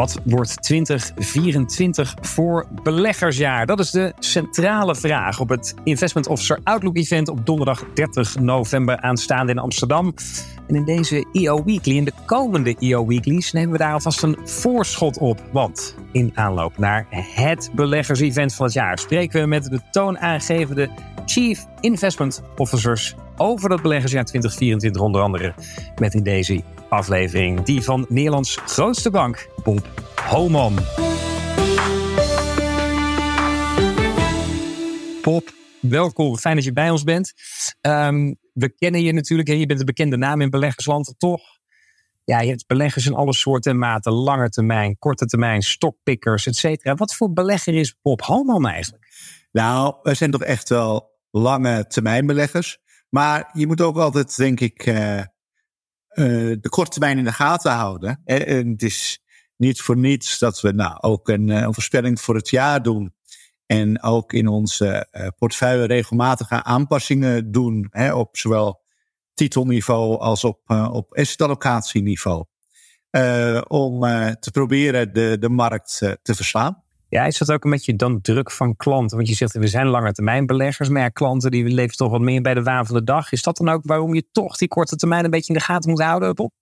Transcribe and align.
Wat 0.00 0.20
wordt 0.24 0.62
2024 0.62 2.14
voor 2.20 2.66
beleggersjaar? 2.82 3.66
Dat 3.66 3.78
is 3.78 3.90
de 3.90 4.12
centrale 4.18 4.94
vraag 4.94 5.40
op 5.40 5.48
het 5.48 5.74
Investment 5.84 6.26
Officer 6.26 6.58
Outlook 6.64 6.96
Event 6.96 7.28
op 7.28 7.46
donderdag 7.46 7.84
30 7.94 8.38
november 8.38 9.00
aanstaande 9.00 9.52
in 9.52 9.58
Amsterdam. 9.58 10.14
En 10.68 10.74
in 10.74 10.84
deze 10.84 11.26
EO 11.32 11.64
Weekly, 11.64 11.96
in 11.96 12.04
de 12.04 12.12
komende 12.26 12.76
EO 12.78 13.06
Weeklies, 13.06 13.52
nemen 13.52 13.72
we 13.72 13.78
daar 13.78 13.92
alvast 13.92 14.22
een 14.22 14.38
voorschot 14.44 15.18
op. 15.18 15.42
Want 15.52 15.94
in 16.12 16.32
aanloop 16.34 16.78
naar 16.78 17.06
het 17.34 17.70
beleggers-event 17.74 18.54
van 18.54 18.64
het 18.64 18.74
jaar 18.74 18.98
spreken 18.98 19.40
we 19.40 19.46
met 19.46 19.64
de 19.64 19.80
toonaangevende 19.90 20.90
Chief 21.26 21.66
Investment 21.80 22.42
Officers 22.56 23.14
over 23.40 23.68
dat 23.68 23.82
beleggersjaar 23.82 24.24
2024, 24.24 25.02
onder 25.02 25.22
andere 25.22 25.54
met 25.96 26.14
in 26.14 26.22
deze 26.22 26.62
aflevering 26.88 27.62
die 27.62 27.82
van 27.82 28.06
Nederlands 28.08 28.56
grootste 28.56 29.10
bank, 29.10 29.48
Bob 29.62 29.88
Homan. 30.28 30.78
Bob, 35.22 35.52
welkom. 35.80 36.36
Fijn 36.36 36.54
dat 36.54 36.64
je 36.64 36.72
bij 36.72 36.90
ons 36.90 37.02
bent. 37.02 37.32
Um, 37.80 38.36
we 38.52 38.74
kennen 38.74 39.02
je 39.02 39.12
natuurlijk. 39.12 39.48
Je 39.48 39.66
bent 39.66 39.80
een 39.80 39.86
bekende 39.86 40.16
naam 40.16 40.40
in 40.40 40.50
beleggersland. 40.50 41.14
Toch? 41.18 41.42
Ja, 42.24 42.40
je 42.40 42.48
hebt 42.48 42.66
beleggers 42.66 43.06
in 43.06 43.14
alle 43.14 43.34
soorten 43.34 43.72
en 43.72 43.78
maten. 43.78 44.12
Lange 44.12 44.48
termijn, 44.48 44.98
korte 44.98 45.26
termijn, 45.26 45.62
stokpikkers, 45.62 46.46
et 46.46 46.56
cetera. 46.56 46.94
Wat 46.94 47.14
voor 47.14 47.32
belegger 47.32 47.74
is 47.74 47.96
Bob 48.02 48.22
Homan 48.22 48.68
eigenlijk? 48.68 49.08
Nou, 49.52 49.94
we 50.02 50.14
zijn 50.14 50.30
toch 50.30 50.42
echt 50.42 50.68
wel 50.68 51.18
lange 51.30 51.86
termijn 51.86 52.26
beleggers. 52.26 52.78
Maar 53.10 53.50
je 53.52 53.66
moet 53.66 53.80
ook 53.80 53.96
altijd, 53.96 54.36
denk 54.36 54.60
ik, 54.60 54.86
uh, 54.86 55.18
uh, 55.18 55.24
de 56.60 56.68
korte 56.68 56.90
termijn 56.90 57.18
in 57.18 57.24
de 57.24 57.32
gaten 57.32 57.72
houden. 57.72 58.20
En, 58.24 58.68
het 58.70 58.82
is 58.82 59.22
niet 59.56 59.80
voor 59.80 59.96
niets 59.96 60.38
dat 60.38 60.60
we 60.60 60.72
nou 60.72 61.00
ook 61.00 61.28
een, 61.28 61.48
een 61.48 61.74
voorspelling 61.74 62.20
voor 62.20 62.34
het 62.34 62.50
jaar 62.50 62.82
doen. 62.82 63.14
En 63.66 64.02
ook 64.02 64.32
in 64.32 64.48
onze 64.48 65.06
portefeuille 65.38 65.84
regelmatige 65.84 66.62
aanpassingen 66.62 67.52
doen. 67.52 67.86
Hè, 67.90 68.14
op 68.14 68.36
zowel 68.36 68.82
titelniveau 69.34 70.18
als 70.18 70.44
op, 70.44 70.70
op 70.70 71.14
assetallocatieniveau. 71.16 72.44
om 73.68 74.00
te 74.40 74.50
proberen 74.52 75.12
de, 75.12 75.36
de 75.40 75.48
markt 75.48 75.98
te 75.98 76.34
verslaan. 76.34 76.84
Ja, 77.10 77.24
is 77.24 77.38
dat 77.38 77.52
ook 77.52 77.64
een 77.64 77.70
beetje 77.70 77.96
dan 77.96 78.20
druk 78.20 78.50
van 78.50 78.76
klanten? 78.76 79.16
Want 79.16 79.28
je 79.28 79.34
zegt, 79.34 79.52
we 79.52 79.66
zijn 79.66 79.86
lange 79.86 80.12
termijn 80.12 80.46
beleggers, 80.46 80.88
maar 80.88 81.02
ja, 81.02 81.08
klanten 81.08 81.50
die 81.50 81.64
leven 81.64 81.96
toch 81.96 82.10
wat 82.10 82.20
meer 82.20 82.42
bij 82.42 82.54
de 82.54 82.62
waan 82.62 82.86
van 82.86 82.96
de 82.96 83.04
dag. 83.04 83.32
Is 83.32 83.42
dat 83.42 83.56
dan 83.56 83.68
ook 83.68 83.80
waarom 83.84 84.14
je 84.14 84.26
toch 84.32 84.56
die 84.56 84.68
korte 84.68 84.96
termijn 84.96 85.24
een 85.24 85.30
beetje 85.30 85.52
in 85.52 85.58
de 85.58 85.64
gaten 85.64 85.90
moet 85.90 86.02
houden, 86.02 86.34
Bob? 86.34 86.52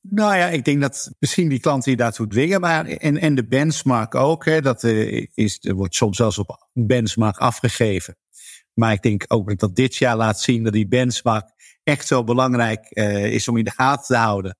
Nou 0.00 0.36
ja, 0.36 0.46
ik 0.46 0.64
denk 0.64 0.80
dat 0.80 1.12
misschien 1.18 1.48
die 1.48 1.60
klanten 1.60 1.88
die 1.88 1.96
daartoe 1.96 2.26
dwingen, 2.26 2.60
maar 2.60 2.86
en, 2.86 3.18
en 3.18 3.34
de 3.34 3.46
benchmark 3.46 4.14
ook. 4.14 4.44
Hè, 4.44 4.60
dat 4.60 4.82
uh, 4.82 5.26
is, 5.34 5.58
er 5.60 5.74
wordt 5.74 5.94
soms 5.94 6.16
zelfs 6.16 6.38
op 6.38 6.68
benchmark 6.72 7.36
afgegeven. 7.36 8.16
Maar 8.74 8.92
ik 8.92 9.02
denk 9.02 9.24
ook 9.28 9.58
dat 9.58 9.76
dit 9.76 9.96
jaar 9.96 10.16
laat 10.16 10.40
zien 10.40 10.64
dat 10.64 10.72
die 10.72 10.88
benchmark 10.88 11.50
echt 11.82 12.06
zo 12.06 12.24
belangrijk 12.24 12.86
uh, 12.90 13.32
is 13.32 13.48
om 13.48 13.56
in 13.56 13.64
de 13.64 13.70
gaten 13.70 14.06
te 14.06 14.16
houden. 14.16 14.58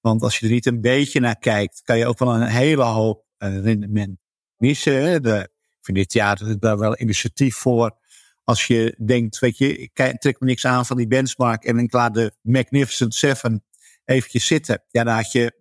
Want 0.00 0.22
als 0.22 0.38
je 0.38 0.46
er 0.46 0.52
niet 0.52 0.66
een 0.66 0.80
beetje 0.80 1.20
naar 1.20 1.38
kijkt, 1.38 1.80
kan 1.84 1.98
je 1.98 2.06
ook 2.06 2.18
wel 2.18 2.34
een 2.34 2.46
hele 2.46 2.82
hoop 2.82 3.28
rendement 3.48 4.18
missen. 4.56 5.22
De, 5.22 5.48
ik 5.68 5.84
vind 5.84 5.96
dit 5.96 6.12
jaar 6.12 6.58
daar 6.58 6.78
wel 6.78 7.00
initiatief 7.00 7.56
voor. 7.56 7.98
Als 8.44 8.66
je 8.66 8.94
denkt, 9.04 9.38
weet 9.38 9.58
je, 9.58 9.76
ik 9.76 10.16
trek 10.18 10.40
me 10.40 10.46
niks 10.46 10.66
aan 10.66 10.86
van 10.86 10.96
die 10.96 11.06
benchmark 11.06 11.64
en 11.64 11.78
ik 11.78 11.92
laat 11.92 12.14
de 12.14 12.32
Magnificent 12.42 13.14
Seven 13.14 13.64
eventjes 14.04 14.46
zitten. 14.46 14.82
Ja, 14.88 15.04
dan 15.04 15.14
had 15.14 15.32
je 15.32 15.52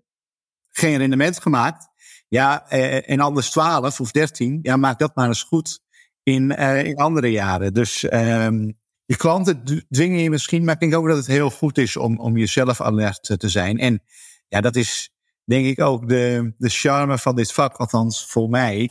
geen 0.70 0.98
rendement 0.98 1.42
gemaakt. 1.42 1.88
Ja, 2.28 2.70
eh, 2.70 3.10
en 3.10 3.20
anders 3.20 3.50
12 3.50 4.00
of 4.00 4.12
13. 4.12 4.60
Ja, 4.62 4.78
maak 4.78 5.00
dat 5.00 5.16
maar 5.16 5.28
eens 5.28 5.44
goed 5.44 5.82
in, 6.24 6.56
uh, 6.60 6.84
in 6.84 6.96
andere 6.96 7.32
jaren. 7.32 7.74
Dus 7.74 8.04
um, 8.04 8.78
je 9.06 9.18
klanten 9.18 9.86
dwingen 9.90 10.20
je 10.20 10.30
misschien, 10.30 10.64
maar 10.64 10.74
ik 10.74 10.80
denk 10.80 10.96
ook 10.96 11.08
dat 11.08 11.18
het 11.18 11.28
heel 11.28 11.50
goed 11.50 11.78
is 11.78 11.98
om, 11.98 12.20
om 12.20 12.38
jezelf 12.38 12.82
alert 12.82 13.36
te 13.38 13.50
zijn. 13.50 13.80
En 13.80 14.04
ja, 14.48 14.62
dat 14.62 14.76
is 14.76 15.12
denk 15.50 15.66
ik 15.66 15.82
ook 15.82 16.10
de, 16.10 16.54
de 16.58 16.70
charme 16.70 17.18
van 17.18 17.36
dit 17.36 17.52
vak, 17.54 17.76
althans 17.76 18.26
voor 18.26 18.50
mij, 18.50 18.90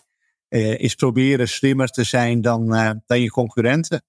uh, 0.49 0.79
is 0.79 0.95
proberen 0.95 1.49
slimmer 1.49 1.89
te 1.89 2.05
zijn 2.05 2.41
dan, 2.41 2.75
uh, 2.75 2.91
dan 3.07 3.21
je 3.21 3.31
concurrenten. 3.31 4.03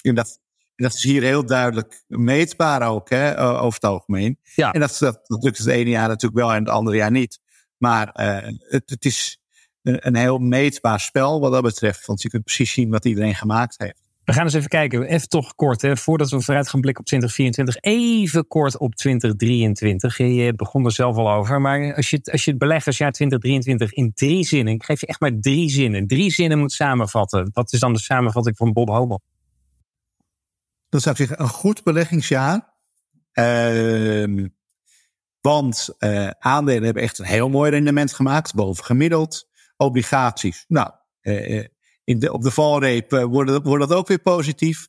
En 0.00 0.14
dat, 0.14 0.40
dat 0.76 0.94
is 0.94 1.02
hier 1.02 1.22
heel 1.22 1.46
duidelijk 1.46 2.04
meetbaar 2.06 2.88
ook, 2.88 3.10
hè, 3.10 3.40
over 3.40 3.74
het 3.80 3.90
algemeen. 3.90 4.38
Ja. 4.54 4.72
En 4.72 4.80
dat, 4.80 4.96
dat, 4.98 5.20
dat 5.26 5.42
lukt 5.42 5.58
het 5.58 5.66
ene 5.66 5.90
jaar 5.90 6.08
natuurlijk 6.08 6.40
wel 6.40 6.52
en 6.52 6.64
het 6.64 6.72
andere 6.72 6.96
jaar 6.96 7.10
niet. 7.10 7.40
Maar 7.76 8.20
uh, 8.20 8.52
het, 8.58 8.90
het 8.90 9.04
is 9.04 9.40
een, 9.82 10.06
een 10.06 10.16
heel 10.16 10.38
meetbaar 10.38 11.00
spel 11.00 11.40
wat 11.40 11.52
dat 11.52 11.62
betreft. 11.62 12.06
Want 12.06 12.22
je 12.22 12.28
kunt 12.28 12.44
precies 12.44 12.72
zien 12.72 12.90
wat 12.90 13.04
iedereen 13.04 13.34
gemaakt 13.34 13.74
heeft. 13.78 14.07
We 14.28 14.34
gaan 14.34 14.44
eens 14.44 14.54
even 14.54 14.68
kijken, 14.68 15.02
even 15.02 15.28
toch 15.28 15.54
kort, 15.54 15.82
hè, 15.82 15.96
voordat 15.96 16.30
we 16.30 16.40
vooruit 16.40 16.68
gaan 16.68 16.80
blikken 16.80 17.02
op 17.02 17.08
2024, 17.08 17.76
even 17.92 18.46
kort 18.46 18.78
op 18.78 18.94
2023. 18.94 20.18
Je 20.18 20.52
begon 20.56 20.84
er 20.84 20.92
zelf 20.92 21.16
al 21.16 21.30
over, 21.30 21.60
maar 21.60 21.94
als 21.94 22.10
je, 22.10 22.20
als 22.24 22.44
je 22.44 22.50
het 22.50 22.58
beleggersjaar 22.58 23.12
2023 23.12 23.92
in 23.92 24.12
drie 24.14 24.44
zinnen, 24.44 24.74
ik 24.74 24.84
geef 24.84 25.00
je 25.00 25.06
echt 25.06 25.20
maar 25.20 25.38
drie 25.40 25.70
zinnen, 25.70 26.06
drie 26.06 26.30
zinnen 26.30 26.58
moet 26.58 26.72
samenvatten. 26.72 27.50
Wat 27.52 27.72
is 27.72 27.80
dan 27.80 27.92
de 27.92 27.98
samenvatting 27.98 28.56
van 28.56 28.72
Bob 28.72 28.88
Hobel? 28.88 29.22
Dat 30.88 31.02
zou 31.02 31.14
ik 31.14 31.26
zeggen, 31.26 31.44
een 31.44 31.52
goed 31.52 31.82
beleggingsjaar. 31.82 32.74
Uh, 33.32 34.46
want 35.40 35.96
uh, 35.98 36.30
aandelen 36.38 36.84
hebben 36.84 37.02
echt 37.02 37.18
een 37.18 37.24
heel 37.24 37.48
mooi 37.48 37.70
rendement 37.70 38.12
gemaakt, 38.12 38.54
boven 38.54 38.84
gemiddeld. 38.84 39.48
Obligaties, 39.76 40.64
nou, 40.66 40.90
uh, 41.22 41.64
in 42.08 42.18
de, 42.18 42.32
op 42.32 42.42
de 42.42 42.50
valreep 42.50 43.12
uh, 43.12 43.24
wordt, 43.24 43.50
dat, 43.50 43.64
wordt 43.64 43.88
dat 43.88 43.98
ook 43.98 44.08
weer 44.08 44.18
positief. 44.18 44.88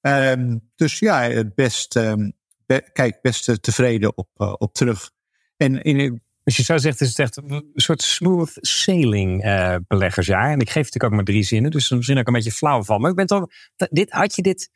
Um, 0.00 0.70
dus 0.74 0.98
ja, 0.98 1.44
best, 1.54 1.96
um, 1.96 2.32
be, 2.66 2.90
kijk, 2.92 3.20
best 3.22 3.62
tevreden 3.62 4.16
op, 4.16 4.28
uh, 4.36 4.54
op 4.58 4.74
terug. 4.74 5.10
En 5.56 5.82
in, 5.82 6.22
als 6.44 6.56
je 6.56 6.62
zo 6.62 6.76
zegt, 6.76 7.00
is 7.00 7.08
het 7.08 7.18
echt 7.18 7.36
een 7.36 7.70
soort 7.74 8.02
smooth 8.02 8.52
sailing 8.54 9.44
uh, 9.44 9.76
beleggersjaar. 9.86 10.50
En 10.50 10.60
ik 10.60 10.70
geef 10.70 10.84
natuurlijk 10.84 11.04
ook 11.04 11.12
maar 11.12 11.24
drie 11.24 11.42
zinnen, 11.42 11.70
dus 11.70 11.90
misschien 11.90 12.18
ook 12.18 12.26
een 12.26 12.32
beetje 12.32 12.52
flauw 12.52 12.82
van. 12.82 13.00
Maar 13.00 13.10
ik 13.10 13.16
ben 13.16 13.26
toch, 13.26 13.46
dit, 13.76 14.10
had 14.10 14.34
je 14.34 14.42
dit, 14.42 14.70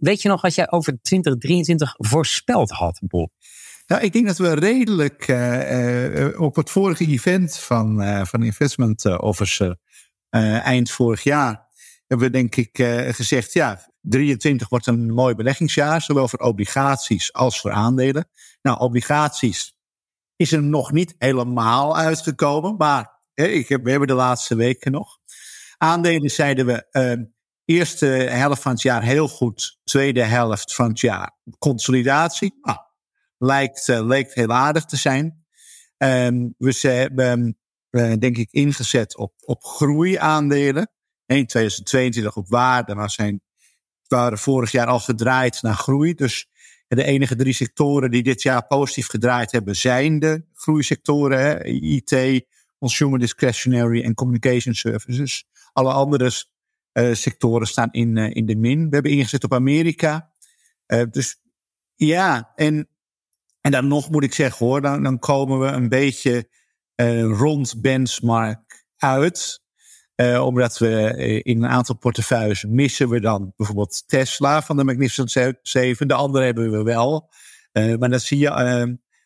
weet 0.00 0.22
je 0.22 0.28
nog 0.28 0.40
wat 0.40 0.54
jij 0.54 0.70
over 0.70 0.98
2023 1.02 1.94
voorspeld 1.98 2.70
had, 2.70 3.00
Bob? 3.06 3.30
Nou, 3.86 4.02
ik 4.02 4.12
denk 4.12 4.26
dat 4.26 4.38
we 4.38 4.54
redelijk 4.54 5.28
uh, 5.28 6.40
op 6.40 6.56
het 6.56 6.70
vorige 6.70 7.06
event 7.06 7.58
van, 7.58 8.02
van 8.26 8.42
Investment 8.42 9.18
Officer 9.20 9.76
eind 10.40 10.90
vorig 10.90 11.22
jaar 11.22 11.70
hebben 12.12 12.30
we 12.30 12.38
denk 12.38 12.56
ik 12.56 12.78
uh, 12.78 13.08
gezegd, 13.08 13.52
ja, 13.52 13.90
23 14.00 14.68
wordt 14.68 14.86
een 14.86 15.12
mooi 15.12 15.34
beleggingsjaar, 15.34 16.02
zowel 16.02 16.28
voor 16.28 16.38
obligaties 16.38 17.32
als 17.32 17.60
voor 17.60 17.70
aandelen. 17.70 18.28
Nou, 18.62 18.78
obligaties 18.78 19.76
is 20.36 20.52
er 20.52 20.62
nog 20.62 20.92
niet 20.92 21.14
helemaal 21.18 21.96
uitgekomen, 21.96 22.76
maar 22.76 23.20
ik 23.34 23.68
heb, 23.68 23.84
we 23.84 23.90
hebben 23.90 24.08
de 24.08 24.14
laatste 24.14 24.54
weken 24.54 24.92
nog. 24.92 25.18
Aandelen 25.76 26.30
zeiden 26.30 26.66
we, 26.66 26.86
uh, 26.92 27.26
eerste 27.64 28.06
helft 28.06 28.62
van 28.62 28.72
het 28.72 28.82
jaar 28.82 29.02
heel 29.02 29.28
goed, 29.28 29.78
tweede 29.84 30.22
helft 30.22 30.74
van 30.74 30.88
het 30.88 31.00
jaar 31.00 31.36
consolidatie. 31.58 32.58
Nou, 32.62 32.78
lijkt, 33.38 33.88
uh, 33.88 34.06
leek 34.06 34.34
heel 34.34 34.52
aardig 34.52 34.84
te 34.84 34.96
zijn. 34.96 35.44
Um, 35.98 36.54
we 36.58 36.78
hebben 36.80 37.56
denk 37.92 38.36
ik 38.36 38.48
ingezet 38.50 39.16
op, 39.16 39.32
op 39.44 39.64
groeiaandelen. 39.64 40.90
In 41.26 41.46
2022 41.46 42.36
op 42.36 42.48
waarde, 42.48 42.94
maar 42.94 43.10
zijn, 43.10 43.40
waren 44.08 44.38
vorig 44.38 44.72
jaar 44.72 44.86
al 44.86 45.00
gedraaid 45.00 45.62
naar 45.62 45.74
groei. 45.74 46.14
Dus 46.14 46.46
de 46.88 47.04
enige 47.04 47.36
drie 47.36 47.52
sectoren 47.52 48.10
die 48.10 48.22
dit 48.22 48.42
jaar 48.42 48.66
positief 48.66 49.06
gedraaid 49.06 49.52
hebben, 49.52 49.76
zijn 49.76 50.18
de 50.18 50.44
groeisectoren. 50.52 51.38
Hè? 51.38 51.64
IT, 51.64 52.44
Consumer 52.78 53.18
Discretionary 53.18 54.02
en 54.02 54.14
Communication 54.14 54.74
Services. 54.74 55.44
Alle 55.72 55.92
andere 55.92 56.30
uh, 56.92 57.14
sectoren 57.14 57.66
staan 57.66 57.88
in, 57.90 58.16
uh, 58.16 58.34
in 58.34 58.46
de 58.46 58.56
min. 58.56 58.88
We 58.88 58.94
hebben 58.94 59.12
ingezet 59.12 59.44
op 59.44 59.54
Amerika. 59.54 60.32
Dus 61.10 61.40
ja, 61.94 62.52
en, 62.54 62.88
en 63.60 63.70
dan 63.70 63.86
nog 63.86 64.10
moet 64.10 64.24
ik 64.24 64.34
zeggen 64.34 64.66
hoor, 64.66 64.80
dan, 64.80 65.02
dan 65.02 65.18
komen 65.18 65.60
we 65.60 65.66
een 65.66 65.88
beetje 65.88 66.48
uh, 66.96 67.38
rond 67.38 67.80
benchmark 67.80 68.84
uit. 68.96 69.60
Uh, 70.16 70.44
omdat 70.46 70.78
we 70.78 71.14
uh, 71.16 71.40
in 71.42 71.62
een 71.62 71.70
aantal 71.70 71.96
portefeuilles 71.96 72.64
missen 72.64 73.08
we 73.08 73.20
dan 73.20 73.52
bijvoorbeeld 73.56 74.02
Tesla 74.06 74.62
van 74.62 74.76
de 74.76 74.84
Magnificent 74.84 75.58
7. 75.62 76.08
De 76.08 76.14
andere 76.14 76.44
hebben 76.44 76.70
we 76.70 76.82
wel. 76.82 77.30
maar 77.72 78.10
dat 78.10 78.22
zie 78.22 78.38
je, 78.38 78.50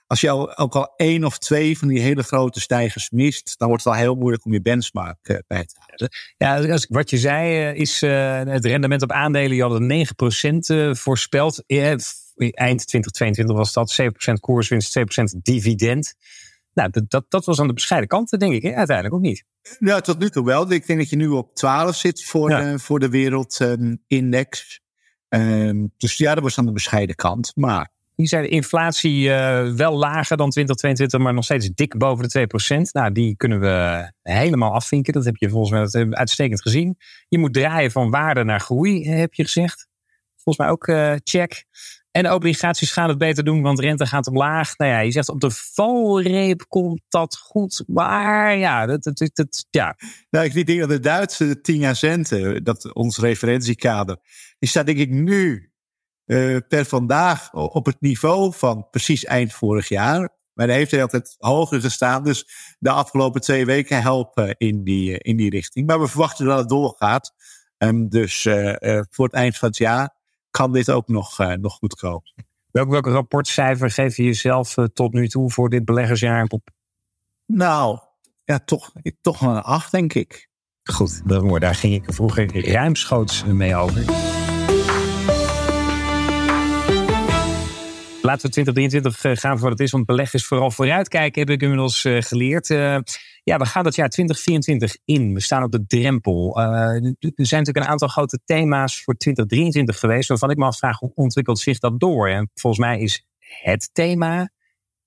als 0.06 0.20
je 0.20 0.56
ook 0.56 0.74
al 0.74 0.92
één 0.96 1.24
of 1.24 1.38
twee 1.38 1.78
van 1.78 1.88
die 1.88 2.00
hele 2.00 2.22
grote 2.22 2.60
stijgers 2.60 3.10
mist, 3.10 3.54
dan 3.58 3.68
wordt 3.68 3.84
het 3.84 3.92
al 3.92 3.98
heel 3.98 4.14
moeilijk 4.14 4.44
om 4.44 4.52
je 4.52 4.62
benchmark 4.62 5.42
bij 5.46 5.64
te 5.64 5.76
houden. 5.78 6.08
Ja, 6.36 6.78
wat 6.88 7.10
je 7.10 7.18
zei 7.18 7.72
is 7.74 8.00
het 8.00 8.64
rendement 8.64 9.02
op 9.02 9.12
aandelen, 9.12 9.56
je 9.56 9.62
had 9.62 10.94
9% 10.94 10.98
voorspeld. 10.98 11.64
eind 11.66 12.86
2022 12.86 13.56
was 13.56 13.72
dat 13.72 13.98
7% 14.02 14.04
koerswinst, 14.40 14.98
2% 14.98 15.02
dividend. 15.42 16.14
Nou, 16.76 16.90
dat, 16.90 17.10
dat, 17.10 17.24
dat 17.28 17.44
was 17.44 17.60
aan 17.60 17.66
de 17.66 17.72
bescheiden 17.72 18.08
kant, 18.08 18.30
denk 18.40 18.52
ik, 18.52 18.62
hè? 18.62 18.74
uiteindelijk 18.74 19.16
ook 19.16 19.22
niet. 19.22 19.44
Ja, 19.78 20.00
tot 20.00 20.18
nu 20.18 20.30
toe 20.30 20.44
wel. 20.44 20.72
Ik 20.72 20.86
denk 20.86 20.98
dat 20.98 21.10
je 21.10 21.16
nu 21.16 21.28
op 21.28 21.54
12 21.54 21.96
zit 21.96 22.24
voor, 22.24 22.50
ja. 22.50 22.78
voor 22.78 22.98
de 22.98 23.08
wereldindex. 23.08 24.80
Um, 25.28 25.92
dus 25.96 26.16
ja, 26.16 26.34
dat 26.34 26.42
was 26.42 26.58
aan 26.58 26.66
de 26.66 26.72
bescheiden 26.72 27.14
kant. 27.14 27.52
Maar 27.54 27.90
hier 28.14 28.28
zei 28.28 28.42
de 28.42 28.48
inflatie 28.48 29.28
uh, 29.28 29.72
wel 29.74 29.96
lager 29.96 30.36
dan 30.36 30.50
2022, 30.50 31.20
maar 31.20 31.34
nog 31.34 31.44
steeds 31.44 31.70
dik 31.74 31.98
boven 31.98 32.28
de 32.28 32.48
2%. 32.76 32.80
Nou, 32.92 33.12
die 33.12 33.36
kunnen 33.36 33.60
we 33.60 34.10
helemaal 34.22 34.72
afvinken. 34.72 35.12
Dat 35.12 35.24
heb 35.24 35.36
je 35.36 35.48
volgens 35.48 35.92
mij 35.92 36.10
uitstekend 36.10 36.62
gezien. 36.62 36.96
Je 37.28 37.38
moet 37.38 37.54
draaien 37.54 37.90
van 37.90 38.10
waarde 38.10 38.44
naar 38.44 38.60
groei, 38.60 39.08
heb 39.08 39.34
je 39.34 39.44
gezegd. 39.44 39.88
Volgens 40.36 40.66
mij 40.66 40.68
ook 40.68 40.86
uh, 40.86 41.14
check. 41.24 41.64
En 42.16 42.32
obligaties 42.32 42.92
gaan 42.92 43.08
het 43.08 43.18
beter 43.18 43.44
doen, 43.44 43.62
want 43.62 43.80
rente 43.80 44.06
gaat 44.06 44.26
omlaag. 44.26 44.76
Nou 44.76 44.90
ja, 44.90 44.98
je 44.98 45.10
zegt 45.10 45.28
op 45.28 45.40
de 45.40 45.50
valreep 45.50 46.64
komt 46.68 47.02
dat 47.08 47.36
goed. 47.36 47.84
Maar 47.86 48.56
ja, 48.56 48.86
dat, 48.86 49.02
dat, 49.02 49.30
dat, 49.32 49.66
ja. 49.70 49.96
Nou, 50.30 50.44
ik 50.44 50.66
denk 50.66 50.80
dat 50.80 50.88
de 50.88 51.00
Duitse 51.00 51.60
10 51.60 51.78
jaar 51.78 51.96
centen, 51.96 52.64
dat 52.64 52.94
ons 52.94 53.18
referentiekader, 53.18 54.16
die 54.58 54.68
staat 54.68 54.86
denk 54.86 54.98
ik 54.98 55.10
nu 55.10 55.70
uh, 56.26 56.58
per 56.68 56.84
vandaag 56.84 57.52
op 57.52 57.86
het 57.86 58.00
niveau 58.00 58.52
van 58.54 58.86
precies 58.90 59.24
eind 59.24 59.52
vorig 59.52 59.88
jaar. 59.88 60.28
Maar 60.52 60.66
hij 60.66 60.76
heeft 60.76 60.90
hij 60.90 61.02
altijd 61.02 61.34
hoger 61.38 61.80
gestaan. 61.80 62.24
Dus 62.24 62.48
de 62.78 62.90
afgelopen 62.90 63.40
twee 63.40 63.66
weken 63.66 64.02
helpen 64.02 64.54
in 64.58 64.84
die, 64.84 65.18
in 65.18 65.36
die 65.36 65.50
richting. 65.50 65.86
Maar 65.86 66.00
we 66.00 66.08
verwachten 66.08 66.46
dat 66.46 66.58
het 66.58 66.68
doorgaat. 66.68 67.34
Um, 67.78 68.08
dus 68.08 68.44
uh, 68.44 69.00
voor 69.10 69.24
het 69.24 69.34
eind 69.34 69.56
van 69.56 69.68
het 69.68 69.76
jaar 69.76 70.15
kan 70.56 70.72
dit 70.72 70.90
ook 70.90 71.08
nog, 71.08 71.40
uh, 71.40 71.52
nog 71.52 71.74
goed 71.74 71.94
komen. 71.94 72.32
Welk, 72.70 72.90
welk 72.90 73.06
rapportcijfer 73.06 73.90
geef 73.90 74.16
je 74.16 74.22
jezelf 74.22 74.74
tot 74.92 75.12
nu 75.12 75.28
toe 75.28 75.50
voor 75.50 75.68
dit 75.68 75.84
beleggersjaar? 75.84 76.48
Nou, 77.46 77.98
ja, 78.44 78.58
toch, 78.58 78.92
toch 79.20 79.40
een 79.40 79.62
acht, 79.62 79.90
denk 79.90 80.14
ik. 80.14 80.48
Goed, 80.82 81.22
daar 81.60 81.74
ging 81.74 81.94
ik 81.94 82.12
vroeger 82.14 82.70
ruimschoots 82.70 83.44
mee 83.44 83.76
over. 83.76 84.04
Laten 88.22 88.46
we 88.46 88.52
2023 88.52 89.24
eh, 89.24 89.36
gaan 89.36 89.58
voor 89.58 89.68
wat 89.68 89.78
het 89.78 89.86
is. 89.86 89.90
Want 89.90 90.06
beleg 90.06 90.34
is 90.34 90.46
vooral 90.46 90.70
vooruitkijken, 90.70 91.40
heb 91.40 91.50
ik 91.50 91.62
inmiddels 91.62 92.00
geleerd. 92.00 92.68
Ja, 93.48 93.58
we 93.58 93.66
gaan 93.66 93.84
dat 93.84 93.94
jaar 93.94 94.08
2024 94.08 94.96
in. 95.04 95.34
We 95.34 95.40
staan 95.40 95.62
op 95.62 95.72
de 95.72 95.86
drempel. 95.86 96.58
Uh, 96.58 96.64
er 96.64 97.16
zijn 97.20 97.60
natuurlijk 97.60 97.76
een 97.76 97.86
aantal 97.86 98.08
grote 98.08 98.38
thema's 98.44 99.02
voor 99.02 99.14
2023 99.14 99.98
geweest. 99.98 100.28
Waarvan 100.28 100.50
ik 100.50 100.56
me 100.56 100.64
afvraag, 100.64 100.98
hoe 100.98 101.12
ontwikkelt 101.14 101.58
zich 101.58 101.78
dat 101.78 102.00
door? 102.00 102.28
En 102.28 102.50
volgens 102.54 102.86
mij 102.86 103.00
is 103.00 103.26
het 103.38 103.90
thema 103.92 104.50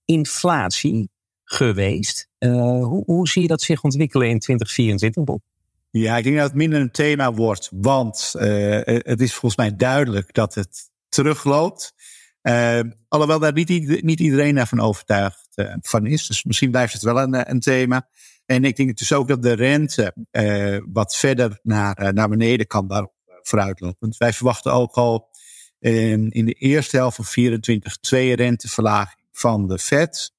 inflatie 0.05 1.09
geweest. 1.43 2.29
hoe, 2.39 3.03
hoe 3.05 3.27
zie 3.27 3.41
je 3.41 3.47
dat 3.47 3.61
zich 3.61 3.83
ontwikkelen 3.83 4.27
in 4.27 4.39
2024, 4.39 5.23
Bob? 5.23 5.41
Ja, 5.89 6.17
ik 6.17 6.23
denk 6.23 6.35
dat 6.35 6.47
het 6.47 6.55
minder 6.55 6.79
een 6.79 6.91
thema 6.91 7.33
wordt. 7.33 7.69
Want 7.73 8.33
het 8.33 9.21
is 9.21 9.31
volgens 9.31 9.55
mij 9.55 9.75
duidelijk 9.75 10.33
dat 10.33 10.55
het 10.55 10.89
terugloopt. 11.09 11.93
Alhoewel 13.07 13.39
daar 13.39 13.53
niet, 13.53 14.03
niet 14.03 14.19
iedereen 14.19 14.55
daarvan 14.55 14.79
overtuigd 14.79 15.49
van 15.81 16.05
is. 16.05 16.27
Dus 16.27 16.43
misschien 16.43 16.71
blijft 16.71 16.93
het 16.93 17.01
wel 17.01 17.19
een, 17.19 17.33
eh, 17.33 17.41
een 17.53 17.59
thema. 17.59 18.07
En 18.49 18.63
ik 18.63 18.75
denk 18.75 18.97
dus 18.97 19.13
ook 19.13 19.27
dat 19.27 19.41
de 19.41 19.53
rente 19.53 20.15
uh, 20.31 20.79
wat 20.91 21.15
verder 21.15 21.59
naar, 21.63 22.13
naar 22.13 22.29
beneden 22.29 22.67
kan 22.67 22.87
daarop 22.87 23.13
vooruitlopen. 23.41 24.15
Wij 24.17 24.33
verwachten 24.33 24.73
ook 24.73 24.95
al 24.95 25.29
in 25.79 26.45
de 26.45 26.53
eerste 26.53 26.97
helft 26.97 27.15
van 27.15 27.25
24 27.25 27.97
twee 27.97 28.35
renteverlaging 28.35 29.25
van 29.31 29.67
de 29.67 29.79
Fed. 29.79 30.33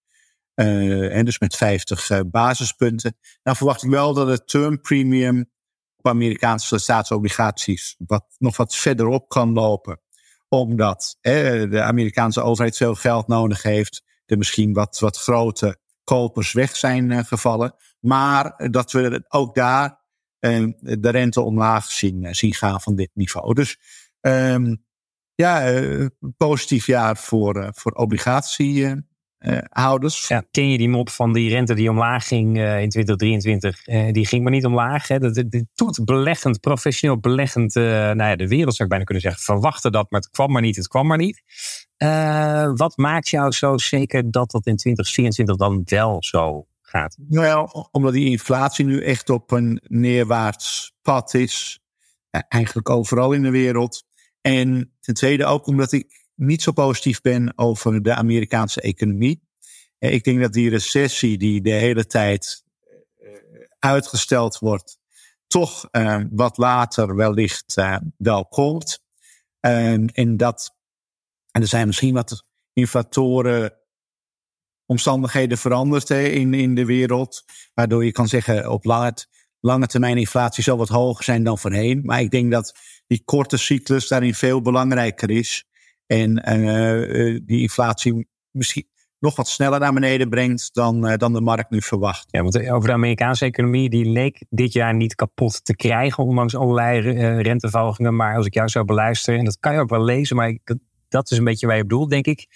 en 0.55 1.25
dus 1.25 1.39
met 1.39 1.57
50 1.57 2.31
basispunten. 2.31 3.17
Nou 3.43 3.57
verwacht 3.57 3.83
ik 3.83 3.91
wel 3.91 4.15
dat 4.15 4.29
het 4.29 4.49
term 4.49 4.81
premium 4.81 5.51
op 5.97 6.09
Amerikaanse 6.09 6.79
staatsobligaties 6.79 7.95
wat, 8.07 8.25
nog 8.39 8.57
wat 8.57 8.77
verderop 8.77 9.29
kan 9.29 9.53
lopen 9.53 10.01
omdat 10.49 11.17
de 11.21 11.83
Amerikaanse 11.83 12.43
overheid 12.43 12.77
veel 12.77 12.95
geld 12.95 13.29
nodig 13.29 13.63
heeft. 13.63 14.03
Er 14.27 14.39
misschien 14.39 14.73
wat, 14.73 14.99
wat 14.99 15.19
grote 15.19 15.79
kopers 16.05 16.53
weg 16.53 16.77
zijn 16.77 17.25
gevallen. 17.25 17.75
Maar 18.01 18.71
dat 18.71 18.93
we 18.93 19.25
ook 19.29 19.55
daar 19.55 20.01
uh, 20.41 20.73
de 20.79 21.11
rente 21.11 21.41
omlaag 21.41 21.85
zien, 21.91 22.23
uh, 22.23 22.33
zien 22.33 22.55
gaan 22.55 22.81
van 22.81 22.95
dit 22.95 23.11
niveau. 23.15 23.55
Dus 23.55 23.79
um, 24.21 24.85
ja, 25.35 25.83
positief 26.37 26.87
jaar 26.87 27.17
voor, 27.17 27.71
voor 27.75 27.93
obligatie 27.93 29.09
uh, 29.41 29.59
houders. 29.69 30.29
Ja, 30.29 30.45
ken 30.51 30.71
je 30.71 30.79
die 30.79 30.89
mop 30.89 31.11
van 31.11 31.33
die 31.33 31.51
rente 31.51 31.75
die 31.75 31.91
omlaag 31.91 32.27
ging 32.27 32.47
in 32.57 32.89
2023? 32.89 33.87
Uh, 33.87 34.09
eh, 34.09 34.15
die 34.15 34.27
ging 34.27 34.43
maar 34.43 34.53
niet 34.53 34.65
omlaag. 34.65 35.09
Hè? 35.09 35.19
Dat, 35.19 35.45
doet 35.75 36.05
beleggend, 36.05 36.61
professioneel 36.61 37.19
beleggend, 37.19 37.75
nou 37.75 38.23
ja, 38.23 38.37
de 38.37 38.49
wereld 38.49 38.75
zou 38.75 38.83
ik 38.83 38.89
bijna 38.89 39.05
kunnen 39.05 39.23
zeggen, 39.23 39.43
verwachten 39.43 39.93
dat, 39.93 40.11
maar 40.11 40.21
het 40.21 40.31
kwam 40.31 40.53
maar 40.53 40.63
niet, 40.63 40.77
het 40.77 40.89
kwam 40.89 41.07
maar 41.07 41.19
niet. 41.19 41.43
wat 42.77 42.97
maakt 42.97 43.29
jou 43.29 43.53
zo 43.53 43.79
zeker 43.79 44.31
dat 44.31 44.51
dat 44.51 44.67
in 44.67 44.77
2024 44.77 45.57
dan 45.57 45.83
wel 45.85 46.17
zo 46.23 46.67
gaat? 46.91 47.17
Nou 47.29 47.47
ja, 47.47 47.89
omdat 47.91 48.13
die 48.13 48.31
inflatie 48.31 48.85
nu 48.85 49.03
echt 49.03 49.31
op 49.31 49.51
een 49.51 49.81
neerwaarts 49.87 50.93
pad 51.03 51.35
is. 51.35 51.81
eigenlijk 52.31 52.91
overal 52.91 53.33
in 53.33 53.43
de 53.43 53.51
wereld. 53.51 54.05
En 54.41 54.93
ten 55.01 55.15
tweede 55.15 55.45
ook 55.45 55.67
omdat 55.67 55.93
ik 55.93 56.27
niet 56.35 56.63
zo 56.63 56.73
positief 56.73 57.21
ben 57.21 57.59
over 57.59 58.03
de 58.03 58.15
Amerikaanse 58.15 58.81
economie. 58.81 59.43
Eh, 59.99 60.13
ik 60.13 60.25
denk 60.25 60.41
dat 60.41 60.53
die 60.53 60.71
recessie 60.71 61.39
die 61.39 61.61
de 61.61 61.71
hele 61.71 62.07
tijd 62.07 62.65
eh, 63.17 63.29
uitgesteld 63.79 64.59
wordt, 64.59 64.99
toch 65.47 65.89
uh, 65.93 66.23
wat 66.31 66.57
later 66.57 67.17
wellicht 67.17 67.77
uh, 67.77 67.97
wel 68.17 68.47
komt. 68.47 69.03
Uh, 69.61 69.93
en 69.93 70.37
dat, 70.37 70.77
en 71.51 71.61
er 71.61 71.69
zijn 71.69 71.87
misschien 71.87 72.15
wat 72.15 72.45
inflatoren, 72.73 73.80
omstandigheden 74.91 75.59
veranderd 75.59 76.11
in, 76.11 76.55
in 76.55 76.75
de 76.75 76.85
wereld, 76.85 77.45
waardoor 77.75 78.05
je 78.05 78.13
kan 78.13 78.29
zeggen 78.29 78.71
op 78.71 78.85
lange, 78.85 79.15
lange 79.61 79.87
termijn 79.87 80.17
inflatie 80.17 80.63
zal 80.63 80.77
wat 80.77 80.89
hoger 80.89 81.25
zijn 81.25 81.45
dan 81.45 81.59
voorheen. 81.59 82.01
Maar 82.05 82.21
ik 82.21 82.31
denk 82.31 82.51
dat 82.51 82.75
die 83.07 83.23
korte 83.25 83.57
cyclus 83.57 84.09
daarin 84.09 84.35
veel 84.35 84.63
belangrijker 84.63 85.31
is. 85.31 85.65
En 86.07 86.59
uh, 86.59 87.41
die 87.45 87.61
inflatie 87.61 88.29
misschien 88.51 88.89
nog 89.19 89.37
wat 89.37 89.49
sneller 89.49 89.81
naar 89.81 89.93
beneden 89.93 90.29
brengt 90.29 90.75
dan, 90.75 91.07
uh, 91.11 91.17
dan 91.17 91.33
de 91.33 91.41
markt 91.41 91.71
nu 91.71 91.83
verwacht. 91.83 92.27
Ja, 92.31 92.43
want 92.43 92.71
over 92.71 92.89
de 92.89 92.95
Amerikaanse 92.95 93.45
economie, 93.45 93.91
die 93.91 94.05
leek 94.05 94.45
dit 94.49 94.73
jaar 94.73 94.95
niet 94.95 95.15
kapot 95.15 95.65
te 95.65 95.77
krijgen, 95.77 96.25
ondanks 96.25 96.57
allerlei 96.57 97.01
uh, 97.01 97.41
renteverhogingen. 97.41 98.17
Maar 98.17 98.37
als 98.37 98.47
ik 98.47 98.55
jou 98.55 98.69
zou 98.69 98.85
beluisteren, 98.85 99.39
en 99.39 99.45
dat 99.45 99.59
kan 99.61 99.73
je 99.73 99.81
ook 99.81 99.91
wel 99.91 100.05
lezen, 100.05 100.37
maar 100.37 100.49
ik, 100.49 100.75
dat 101.09 101.31
is 101.31 101.39
een 101.39 101.45
beetje 101.45 101.67
waar 101.67 101.77
je 101.77 101.83
bedoelt, 101.83 102.11
denk 102.11 102.27
ik. 102.27 102.47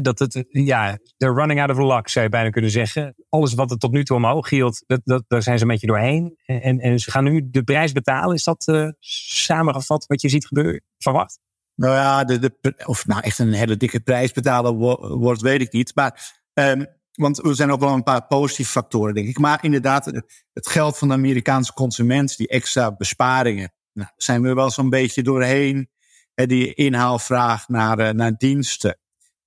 Dat 0.00 0.18
het, 0.18 0.44
ja, 0.48 0.98
de 1.16 1.32
running 1.32 1.60
out 1.60 1.70
of 1.70 1.78
luck 1.78 2.08
zou 2.08 2.24
je 2.24 2.30
bijna 2.30 2.50
kunnen 2.50 2.70
zeggen. 2.70 3.14
Alles 3.28 3.54
wat 3.54 3.70
het 3.70 3.80
tot 3.80 3.92
nu 3.92 4.04
toe 4.04 4.16
omhoog 4.16 4.48
hield, 4.48 4.84
dat, 4.86 5.00
dat, 5.04 5.24
daar 5.28 5.42
zijn 5.42 5.58
ze 5.58 5.64
een 5.64 5.70
beetje 5.70 5.86
doorheen. 5.86 6.38
En, 6.44 6.78
en 6.78 6.98
ze 6.98 7.10
gaan 7.10 7.24
nu 7.24 7.50
de 7.50 7.62
prijs 7.62 7.92
betalen. 7.92 8.34
Is 8.34 8.44
dat 8.44 8.66
uh, 8.66 8.88
samengevat 9.00 10.06
wat 10.06 10.20
je 10.20 10.28
ziet 10.28 10.46
gebeuren? 10.46 10.82
Verwacht? 10.98 11.38
Nou 11.74 11.94
ja, 11.94 12.24
de, 12.24 12.38
de, 12.38 12.74
of 12.86 13.06
nou 13.06 13.20
echt 13.20 13.38
een 13.38 13.52
hele 13.52 13.76
dikke 13.76 14.00
prijs 14.00 14.32
betalen 14.32 14.76
wordt, 15.18 15.40
weet 15.40 15.60
ik 15.60 15.72
niet. 15.72 15.94
Maar, 15.94 16.34
um, 16.52 16.86
want 17.12 17.44
er 17.44 17.54
zijn 17.54 17.70
ook 17.70 17.80
wel 17.80 17.94
een 17.94 18.02
paar 18.02 18.26
positieve 18.26 18.70
factoren, 18.70 19.14
denk 19.14 19.28
ik. 19.28 19.38
Maar 19.38 19.64
inderdaad, 19.64 20.04
het 20.52 20.68
geld 20.68 20.98
van 20.98 21.08
de 21.08 21.14
Amerikaanse 21.14 21.72
consument, 21.72 22.36
die 22.36 22.48
extra 22.48 22.92
besparingen, 22.92 23.72
nou, 23.92 24.08
zijn 24.16 24.42
we 24.42 24.54
wel 24.54 24.70
zo'n 24.70 24.90
beetje 24.90 25.22
doorheen. 25.22 25.90
Die 26.34 26.74
inhaalvraag 26.74 27.68
naar, 27.68 28.14
naar 28.14 28.36
diensten, 28.36 28.98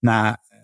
naar 0.06 0.44
uh, 0.50 0.58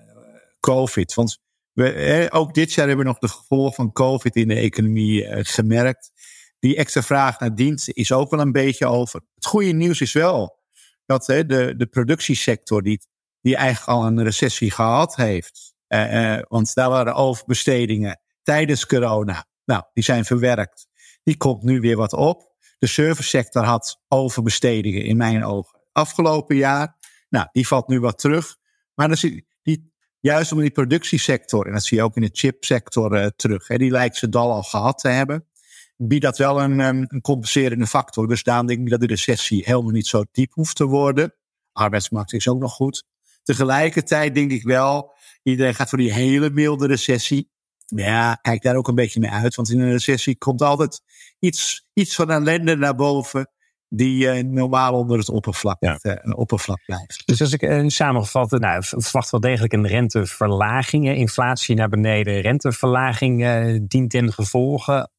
COVID. 0.59 1.13
Want 1.13 1.39
we, 1.73 2.27
ook 2.31 2.53
dit 2.53 2.73
jaar 2.73 2.87
hebben 2.87 3.05
we 3.05 3.11
nog 3.11 3.19
de 3.19 3.27
gevolgen 3.27 3.73
van 3.73 3.91
COVID 3.91 4.35
in 4.35 4.47
de 4.47 4.55
economie 4.55 5.25
uh, 5.25 5.39
gemerkt. 5.41 6.11
Die 6.59 6.75
extra 6.75 7.01
vraag 7.01 7.39
naar 7.39 7.55
diensten 7.55 7.93
is 7.93 8.11
ook 8.11 8.29
wel 8.29 8.39
een 8.39 8.51
beetje 8.51 8.85
over. 8.85 9.21
Het 9.35 9.45
goede 9.45 9.71
nieuws 9.71 10.01
is 10.01 10.13
wel 10.13 10.59
dat 11.05 11.25
de, 11.25 11.73
de 11.77 11.87
productiesector, 11.89 12.83
die, 12.83 13.01
die 13.41 13.55
eigenlijk 13.55 13.89
al 13.89 14.05
een 14.05 14.23
recessie 14.23 14.71
gehad 14.71 15.15
heeft, 15.15 15.73
eh, 15.87 16.35
eh, 16.35 16.43
want 16.47 16.73
daar 16.73 16.89
waren 16.89 17.15
overbestedingen 17.15 18.21
tijdens 18.43 18.85
corona, 18.85 19.45
nou, 19.65 19.83
die 19.93 20.03
zijn 20.03 20.25
verwerkt. 20.25 20.87
Die 21.23 21.37
komt 21.37 21.63
nu 21.63 21.79
weer 21.79 21.97
wat 21.97 22.13
op. 22.13 22.51
De 22.77 22.87
servicesector 22.87 23.63
had 23.63 24.01
overbestedingen 24.07 25.03
in 25.03 25.17
mijn 25.17 25.45
ogen 25.45 25.79
afgelopen 25.91 26.55
jaar. 26.55 26.95
Nou, 27.29 27.47
die 27.51 27.67
valt 27.67 27.87
nu 27.87 27.99
wat 27.99 28.19
terug. 28.19 28.57
Maar 29.07 29.19
die, 29.61 29.93
juist 30.19 30.51
om 30.51 30.59
die 30.59 30.71
productiesector, 30.71 31.65
en 31.65 31.73
dat 31.73 31.83
zie 31.83 31.97
je 31.97 32.03
ook 32.03 32.15
in 32.15 32.21
de 32.21 32.29
chipsector 32.31 33.17
uh, 33.17 33.25
terug, 33.35 33.67
hè, 33.67 33.77
die 33.77 33.91
lijkt 33.91 34.15
ze 34.15 34.29
dal 34.29 34.51
al 34.51 34.63
gehad 34.63 34.97
te 34.97 35.07
hebben 35.07 35.45
biedt 36.07 36.23
dat 36.23 36.37
wel 36.37 36.61
een, 36.61 36.79
ehm, 36.79 37.05
een 37.07 37.21
compenserende 37.21 37.87
factor. 37.87 38.27
Dus 38.27 38.43
daarom 38.43 38.67
denk 38.67 38.79
ik 38.79 38.89
dat 38.89 38.99
de 38.99 39.07
recessie 39.07 39.63
helemaal 39.65 39.91
niet 39.91 40.07
zo 40.07 40.23
diep 40.31 40.53
hoeft 40.53 40.75
te 40.75 40.85
worden. 40.85 41.33
Arbeidsmarkt 41.73 42.33
is 42.33 42.47
ook 42.47 42.59
nog 42.59 42.73
goed. 42.73 43.03
Tegelijkertijd 43.43 44.35
denk 44.35 44.51
ik 44.51 44.63
wel, 44.63 45.13
iedereen 45.43 45.75
gaat 45.75 45.89
voor 45.89 45.97
die 45.97 46.13
hele 46.13 46.49
milde 46.49 46.87
recessie. 46.87 47.49
Ja, 47.85 48.35
kijk 48.35 48.61
daar 48.61 48.75
ook 48.75 48.87
een 48.87 48.95
beetje 48.95 49.19
mee 49.19 49.29
uit. 49.29 49.55
Want 49.55 49.69
in 49.69 49.79
een 49.79 49.91
recessie 49.91 50.37
komt 50.37 50.61
altijd 50.61 51.01
iets, 51.39 51.87
iets 51.93 52.15
van 52.15 52.31
ellende 52.31 52.75
naar 52.75 52.95
boven. 52.95 53.51
Die 53.93 54.25
uh, 54.25 54.43
normaal 54.43 54.93
onder 54.93 55.17
het 55.17 55.29
oppervlak, 55.29 55.77
ja. 55.79 55.99
uh, 56.01 56.37
oppervlak 56.37 56.79
blijft. 56.85 57.23
Dus 57.25 57.41
als 57.41 57.53
ik 57.53 57.61
uh, 57.61 57.87
samengevat, 57.87 58.51
nou, 58.51 58.83
verwacht 58.83 59.31
wel 59.31 59.39
degelijk 59.39 59.73
een 59.73 59.87
renteverlaging. 59.87 61.07
Inflatie 61.07 61.75
naar 61.75 61.89
beneden, 61.89 62.41
renteverlaging 62.41 63.37
dient 63.87 64.09
ten 64.09 64.33
gevolge. 64.33 65.09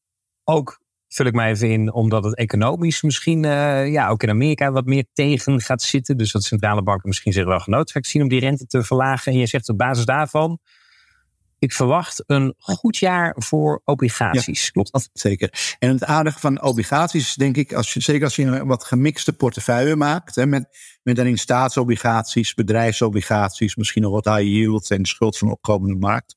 Ook 0.43 0.79
vul 1.07 1.25
ik 1.25 1.33
mij 1.33 1.49
even 1.49 1.69
in, 1.69 1.93
omdat 1.93 2.23
het 2.23 2.35
economisch 2.35 3.01
misschien 3.01 3.43
ja, 3.91 4.07
ook 4.07 4.23
in 4.23 4.29
Amerika 4.29 4.71
wat 4.71 4.85
meer 4.85 5.05
tegen 5.13 5.61
gaat 5.61 5.81
zitten. 5.81 6.17
Dus 6.17 6.31
dat 6.31 6.43
centrale 6.43 6.83
banken 6.83 7.07
misschien 7.07 7.33
zich 7.33 7.45
wel 7.45 7.59
genoodzaakt 7.59 8.07
zien 8.07 8.21
om 8.21 8.27
die 8.27 8.39
rente 8.39 8.65
te 8.65 8.83
verlagen. 8.83 9.31
En 9.31 9.37
je 9.37 9.47
zegt 9.47 9.69
op 9.69 9.77
basis 9.77 10.05
daarvan 10.05 10.59
ik 11.63 11.73
verwacht 11.73 12.23
een 12.27 12.53
goed 12.57 12.97
jaar 12.97 13.35
voor 13.37 13.81
obligaties. 13.83 14.71
Klopt 14.71 14.91
dat? 14.91 15.09
Zeker. 15.13 15.75
En 15.79 15.89
het 15.89 16.03
aardige 16.03 16.39
van 16.39 16.61
obligaties 16.61 17.35
denk 17.35 17.57
ik, 17.57 17.73
als 17.73 17.93
je, 17.93 18.01
zeker 18.01 18.23
als 18.23 18.35
je 18.35 18.43
een 18.43 18.67
wat 18.67 18.83
gemixte 18.83 19.33
portefeuille 19.33 19.95
maakt, 19.95 20.35
hè, 20.35 20.45
met, 20.45 20.67
met 21.03 21.15
daarin 21.15 21.37
staatsobligaties, 21.37 22.53
bedrijfsobligaties, 22.53 23.75
misschien 23.75 24.01
nog 24.01 24.11
wat 24.11 24.25
high 24.35 24.49
yield 24.49 24.91
en 24.91 25.05
schuld 25.05 25.37
van 25.37 25.51
opkomende 25.51 25.95
markt. 25.95 26.35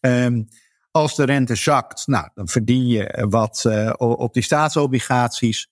Um, 0.00 0.48
als 0.90 1.16
de 1.16 1.24
rente 1.24 1.54
zakt, 1.54 2.06
nou, 2.06 2.28
dan 2.34 2.48
verdien 2.48 2.86
je 2.86 3.26
wat 3.30 3.64
uh, 3.66 3.92
op 3.96 4.34
die 4.34 4.42
staatsobligaties. 4.42 5.68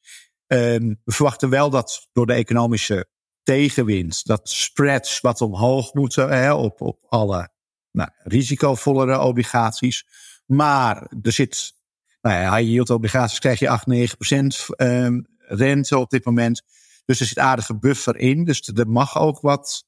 Um, 0.47 1.01
we 1.05 1.13
verwachten 1.13 1.51
wel 1.51 1.71
dat 1.71 2.09
door 2.13 2.27
de 2.27 2.33
economische 2.33 3.09
tegenwind, 3.43 4.25
dat 4.25 4.49
spreads 4.49 5.21
wat 5.21 5.41
omhoog 5.41 5.95
moeten 5.95 6.29
hè, 6.29 6.53
op, 6.53 6.81
op 6.81 7.05
alle 7.09 7.55
nou, 7.97 8.11
risicovollere 8.23 9.21
obligaties. 9.21 10.07
Maar 10.47 11.11
er 11.23 11.33
zit, 11.33 11.75
nou 12.21 12.37
ja, 12.37 12.57
high 12.57 12.69
yield 12.69 12.91
obligaties 12.91 13.39
krijg 13.39 13.59
je 13.59 13.69
8, 13.69 13.87
9 13.87 14.17
procent 14.17 14.67
um, 14.77 15.27
rente 15.39 15.99
op 15.99 16.11
dit 16.11 16.25
moment. 16.25 16.63
Dus 17.05 17.21
er 17.21 17.27
zit 17.27 17.39
aardige 17.39 17.79
buffer 17.79 18.17
in. 18.17 18.45
Dus 18.45 18.71
er 18.75 18.89
mag 18.89 19.19
ook 19.19 19.41
wat 19.41 19.85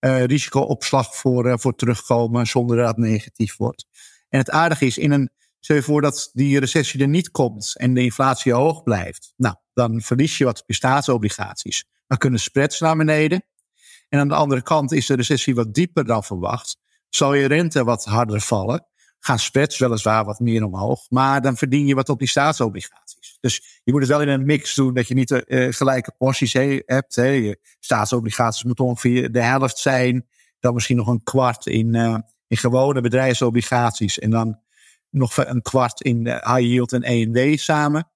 uh, 0.00 0.24
risicoopslag 0.24 1.16
voor, 1.16 1.46
uh, 1.46 1.54
voor 1.56 1.74
terugkomen 1.74 2.46
zonder 2.46 2.76
dat 2.76 2.86
het 2.86 2.96
negatief 2.96 3.56
wordt. 3.56 3.86
En 4.28 4.38
het 4.38 4.50
aardige 4.50 4.86
is, 4.86 4.98
in 4.98 5.10
een, 5.10 5.30
stel 5.60 5.76
je 5.76 5.82
voor 5.82 6.00
dat 6.00 6.30
die 6.32 6.58
recessie 6.58 7.00
er 7.00 7.08
niet 7.08 7.30
komt 7.30 7.76
en 7.76 7.94
de 7.94 8.02
inflatie 8.02 8.52
hoog 8.52 8.82
blijft. 8.82 9.32
Nou, 9.36 9.56
dan 9.74 10.00
verlies 10.00 10.38
je 10.38 10.44
wat 10.44 10.64
op 11.08 11.24
je. 11.24 11.84
Dan 12.06 12.18
kunnen 12.18 12.40
spreads 12.40 12.80
naar 12.80 12.96
beneden. 12.96 13.44
En 14.08 14.20
aan 14.20 14.28
de 14.28 14.34
andere 14.34 14.62
kant 14.62 14.92
is 14.92 15.06
de 15.06 15.14
recessie 15.14 15.54
wat 15.54 15.74
dieper 15.74 16.04
dan 16.04 16.24
verwacht 16.24 16.82
zal 17.14 17.34
je 17.34 17.46
rente 17.46 17.84
wat 17.84 18.04
harder 18.04 18.40
vallen. 18.40 18.86
Gaan 19.18 19.38
spreads 19.38 19.78
weliswaar 19.78 20.24
wat 20.24 20.40
meer 20.40 20.64
omhoog, 20.64 21.06
maar 21.10 21.42
dan 21.42 21.56
verdien 21.56 21.86
je 21.86 21.94
wat 21.94 22.08
op 22.08 22.18
die 22.18 22.28
staatsobligaties. 22.28 23.38
Dus 23.40 23.80
je 23.84 23.92
moet 23.92 24.00
het 24.00 24.10
wel 24.10 24.22
in 24.22 24.28
een 24.28 24.44
mix 24.44 24.74
doen 24.74 24.94
dat 24.94 25.08
je 25.08 25.14
niet 25.14 25.30
uh, 25.30 25.72
gelijke 25.72 26.12
porties 26.18 26.52
he, 26.52 26.82
hebt. 26.86 27.14
Je 27.14 27.58
staatsobligaties 27.80 28.64
moeten 28.64 28.84
ongeveer 28.84 29.32
de 29.32 29.42
helft 29.42 29.78
zijn, 29.78 30.26
dan 30.60 30.74
misschien 30.74 30.96
nog 30.96 31.06
een 31.06 31.22
kwart 31.22 31.66
in, 31.66 31.94
uh, 31.94 32.18
in 32.46 32.56
gewone 32.56 33.00
bedrijfsobligaties 33.00 34.18
en 34.18 34.30
dan 34.30 34.60
nog 35.10 35.36
een 35.36 35.62
kwart 35.62 36.00
in 36.00 36.26
high 36.26 36.60
yield 36.60 36.92
en 36.92 37.02
END 37.02 37.60
samen. 37.60 38.08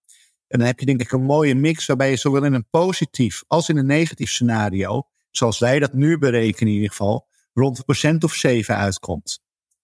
En 0.48 0.58
dan 0.58 0.66
heb 0.66 0.80
je 0.80 0.86
denk 0.86 1.00
ik 1.00 1.12
een 1.12 1.22
mooie 1.22 1.54
mix 1.54 1.86
waarbij 1.86 2.10
je 2.10 2.16
zowel 2.16 2.44
in 2.44 2.52
een 2.52 2.68
positief 2.70 3.44
als 3.46 3.68
in 3.68 3.76
een 3.76 3.86
negatief 3.86 4.30
scenario, 4.30 5.08
zoals 5.30 5.58
wij 5.58 5.78
dat 5.78 5.92
nu 5.92 6.18
berekenen 6.18 6.68
in 6.68 6.74
ieder 6.74 6.90
geval, 6.90 7.28
rond 7.58 7.78
een 7.78 7.84
procent 7.84 8.24
of 8.24 8.34
zeven 8.34 8.76
uitkomt. 8.76 9.40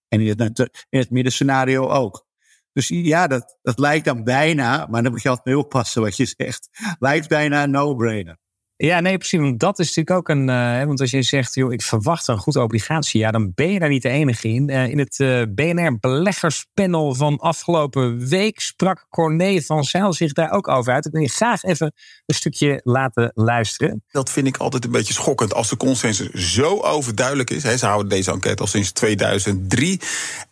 En 0.09 0.21
in 0.21 0.41
het, 0.41 0.87
in 0.89 0.99
het 0.99 1.11
middenscenario 1.11 1.89
ook. 1.89 2.27
Dus 2.73 2.89
ja, 2.89 3.27
dat, 3.27 3.59
dat 3.63 3.79
lijkt 3.79 4.05
dan 4.05 4.25
bijna, 4.25 4.87
maar 4.91 5.03
dan 5.03 5.13
moet 5.13 5.23
je 5.23 5.29
altijd 5.29 5.47
mee 5.47 5.59
oppassen 5.59 6.03
wat 6.03 6.17
je 6.17 6.35
zegt. 6.37 6.69
Lijkt 6.99 7.29
bijna 7.29 7.63
een 7.63 7.71
no-brainer. 7.71 8.39
Ja, 8.85 9.01
nee, 9.01 9.19
precies. 9.19 9.41
Want 9.41 9.61
dat 9.61 9.79
is 9.79 9.87
natuurlijk 9.87 10.17
ook 10.17 10.29
een. 10.29 10.49
Uh, 10.49 10.85
want 10.85 11.01
als 11.01 11.11
je 11.11 11.23
zegt, 11.23 11.55
joh, 11.55 11.73
ik 11.73 11.83
verwacht 11.83 12.29
een 12.29 12.39
goed 12.39 12.57
obligatie, 12.57 13.21
ja, 13.21 13.31
dan 13.31 13.53
ben 13.55 13.73
je 13.73 13.79
daar 13.79 13.89
niet 13.89 14.03
de 14.03 14.09
enige 14.09 14.49
in. 14.49 14.69
Uh, 14.69 14.89
in 14.89 14.99
het 14.99 15.19
uh, 15.19 15.43
BNR 15.49 15.99
beleggerspanel 16.01 17.15
van 17.15 17.39
afgelopen 17.39 18.29
week 18.29 18.61
sprak 18.61 19.07
Corné 19.11 19.63
van 19.63 19.85
Zijl 19.85 20.13
zich 20.13 20.33
daar 20.33 20.51
ook 20.51 20.69
over 20.69 20.93
uit. 20.93 21.07
Ik 21.07 21.13
wil 21.13 21.23
je 21.23 21.29
graag 21.29 21.63
even 21.63 21.93
een 22.27 22.35
stukje 22.35 22.81
laten 22.83 23.31
luisteren. 23.35 24.03
Dat 24.11 24.31
vind 24.31 24.47
ik 24.47 24.57
altijd 24.57 24.85
een 24.85 24.91
beetje 24.91 25.15
schokkend 25.15 25.55
als 25.55 25.69
de 25.69 25.77
consensus 25.77 26.55
zo 26.55 26.81
overduidelijk 26.81 27.51
is. 27.51 27.63
Hè, 27.63 27.77
ze 27.77 27.87
houden 27.87 28.09
deze 28.09 28.31
enquête 28.31 28.63
al 28.63 28.69
sinds 28.69 28.93
2003. 28.93 30.01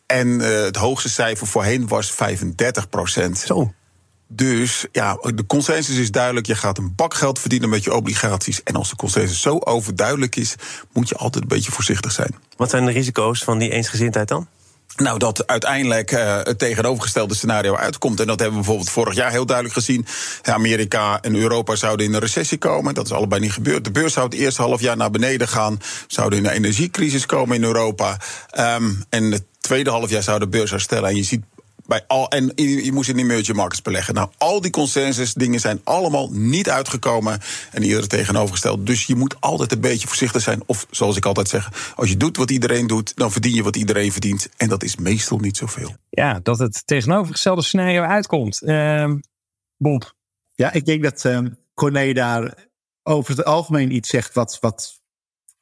En 0.07 0.39
het 0.39 0.77
hoogste 0.77 1.09
cijfer 1.09 1.47
voorheen 1.47 1.89
was 1.89 2.11
35 2.11 2.89
procent. 2.89 3.39
Zo. 3.39 3.73
Dus 4.35 4.87
ja, 4.93 5.19
de 5.35 5.47
consensus 5.47 5.97
is 5.97 6.11
duidelijk. 6.11 6.47
Je 6.47 6.55
gaat 6.55 6.79
een 6.79 6.95
bak 6.95 7.15
geld 7.15 7.39
verdienen 7.39 7.69
met 7.69 7.85
je 7.85 7.95
obligaties. 7.95 8.62
En 8.62 8.75
als 8.75 8.91
de 8.91 8.97
consensus 8.97 9.41
zo 9.41 9.59
overduidelijk 9.59 10.37
is, 10.37 10.55
moet 10.93 11.09
je 11.09 11.15
altijd 11.15 11.43
een 11.43 11.49
beetje 11.49 11.73
voorzichtig 11.73 12.12
zijn. 12.12 12.35
Wat 12.57 12.71
zijn 12.71 12.85
de 12.85 12.93
risico's 12.93 13.45
van 13.45 13.59
die 13.59 13.71
eensgezindheid 13.71 14.29
dan? 14.29 14.47
Nou, 14.97 15.19
dat 15.19 15.47
uiteindelijk 15.47 16.12
uh, 16.12 16.39
het 16.43 16.59
tegenovergestelde 16.59 17.35
scenario 17.35 17.77
uitkomt. 17.77 18.21
En 18.21 18.27
dat 18.27 18.39
hebben 18.39 18.59
we 18.59 18.65
bijvoorbeeld 18.65 18.95
vorig 18.95 19.15
jaar 19.15 19.31
heel 19.31 19.47
duidelijk 19.47 19.77
gezien. 19.77 20.07
Amerika 20.43 21.21
en 21.21 21.35
Europa 21.35 21.77
zouden 21.77 22.07
in 22.07 22.15
een 22.15 22.21
recessie 22.21 22.59
komen. 22.59 22.95
Dat 22.95 23.07
is 23.07 23.12
allebei 23.12 23.41
niet 23.41 23.53
gebeurd. 23.53 23.85
De 23.85 23.91
beurs 23.91 24.12
zou 24.12 24.27
het 24.27 24.35
eerste 24.35 24.62
half 24.62 24.81
jaar 24.81 24.97
naar 24.97 25.11
beneden 25.11 25.49
gaan. 25.49 25.81
Zouden 26.07 26.39
in 26.39 26.45
een 26.45 26.53
energiecrisis 26.53 27.27
komen 27.27 27.57
in 27.57 27.65
Europa. 27.65 28.17
Um, 28.59 29.05
en 29.09 29.33
het 29.33 29.45
tweede 29.61 29.91
half 29.91 30.11
jaar 30.11 30.23
zou 30.23 30.39
de 30.39 30.49
beurs 30.49 30.71
herstellen. 30.71 31.09
En 31.09 31.17
je 31.17 31.23
ziet 31.23 31.45
bij 31.92 32.04
al, 32.06 32.28
en 32.28 32.52
je, 32.54 32.92
moest 32.92 33.08
in 33.08 33.18
emerging 33.18 33.56
markets 33.56 33.82
beleggen. 33.82 34.14
Nou, 34.14 34.30
al 34.38 34.61
die 34.61 34.70
consensus 34.70 35.34
dingen 35.34 35.61
zijn 35.61 35.80
allemaal 35.84 36.28
niet 36.30 36.70
uitgekomen. 36.70 37.40
En 37.70 37.82
iedereen 37.82 38.08
tegenovergesteld. 38.08 38.87
Dus 38.87 39.06
je 39.06 39.14
moet 39.14 39.40
altijd 39.40 39.72
een 39.72 39.80
beetje 39.80 40.08
voorzichtig 40.08 40.42
zijn. 40.42 40.62
Of 40.66 40.87
zoals 40.90 41.16
ik 41.16 41.25
altijd 41.25 41.49
zeg, 41.49 41.92
als 41.96 42.08
je 42.08 42.16
doet 42.16 42.37
wat 42.37 42.50
iedereen 42.50 42.87
doet, 42.87 43.16
dan 43.16 43.32
verdien 43.32 43.54
je 43.54 43.62
wat 43.62 43.76
iedereen 43.76 44.12
verdient. 44.12 44.49
En 44.56 44.68
dat 44.68 44.82
is 44.82 44.96
meestal 44.96 45.38
niet 45.38 45.56
zoveel. 45.56 45.96
Ja, 46.11 46.40
dat 46.42 46.58
het 46.58 46.82
tegenovergestelde 46.87 47.62
scenario 47.62 48.02
uitkomt. 48.02 48.62
Uh, 48.62 49.14
Bob. 49.76 50.14
Ja, 50.54 50.72
ik 50.72 50.84
denk 50.84 51.02
dat 51.02 51.25
uh, 51.25 51.38
Corné 51.75 52.12
daar 52.12 52.54
over 53.02 53.37
het 53.37 53.44
algemeen 53.44 53.94
iets 53.94 54.08
zegt 54.08 54.34
wat, 54.34 54.58
wat 54.61 55.00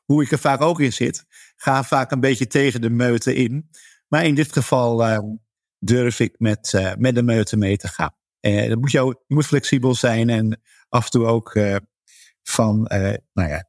hoe 0.04 0.22
ik 0.22 0.32
er 0.32 0.38
vaak 0.38 0.60
ook 0.60 0.80
in 0.80 0.92
zit. 0.92 1.25
Ga 1.56 1.84
vaak 1.84 2.10
een 2.10 2.20
beetje 2.20 2.46
tegen 2.46 2.80
de 2.80 2.90
meute 2.90 3.34
in. 3.34 3.70
Maar 4.08 4.25
in 4.25 4.34
dit 4.34 4.52
geval 4.52 5.08
uh, 5.08 5.18
durf 5.80 6.20
ik 6.20 6.34
met, 6.38 6.72
uh, 6.76 6.92
met 6.99 7.14
de 7.14 7.22
meute 7.22 7.56
mee 7.56 7.76
te 7.76 7.88
gaan. 7.88 8.14
Uh, 8.40 8.68
dan 8.68 8.78
moet 8.78 8.90
je, 8.90 9.00
ook, 9.00 9.25
je 9.26 9.34
moet 9.34 9.46
flexibel 9.46 9.94
zijn 9.94 10.28
en 10.28 10.60
af 10.88 11.04
en 11.04 11.10
toe 11.10 11.26
ook 11.26 11.54
uh, 11.54 11.76
van, 12.42 12.80
nou 13.32 13.49
ja, 13.49 13.68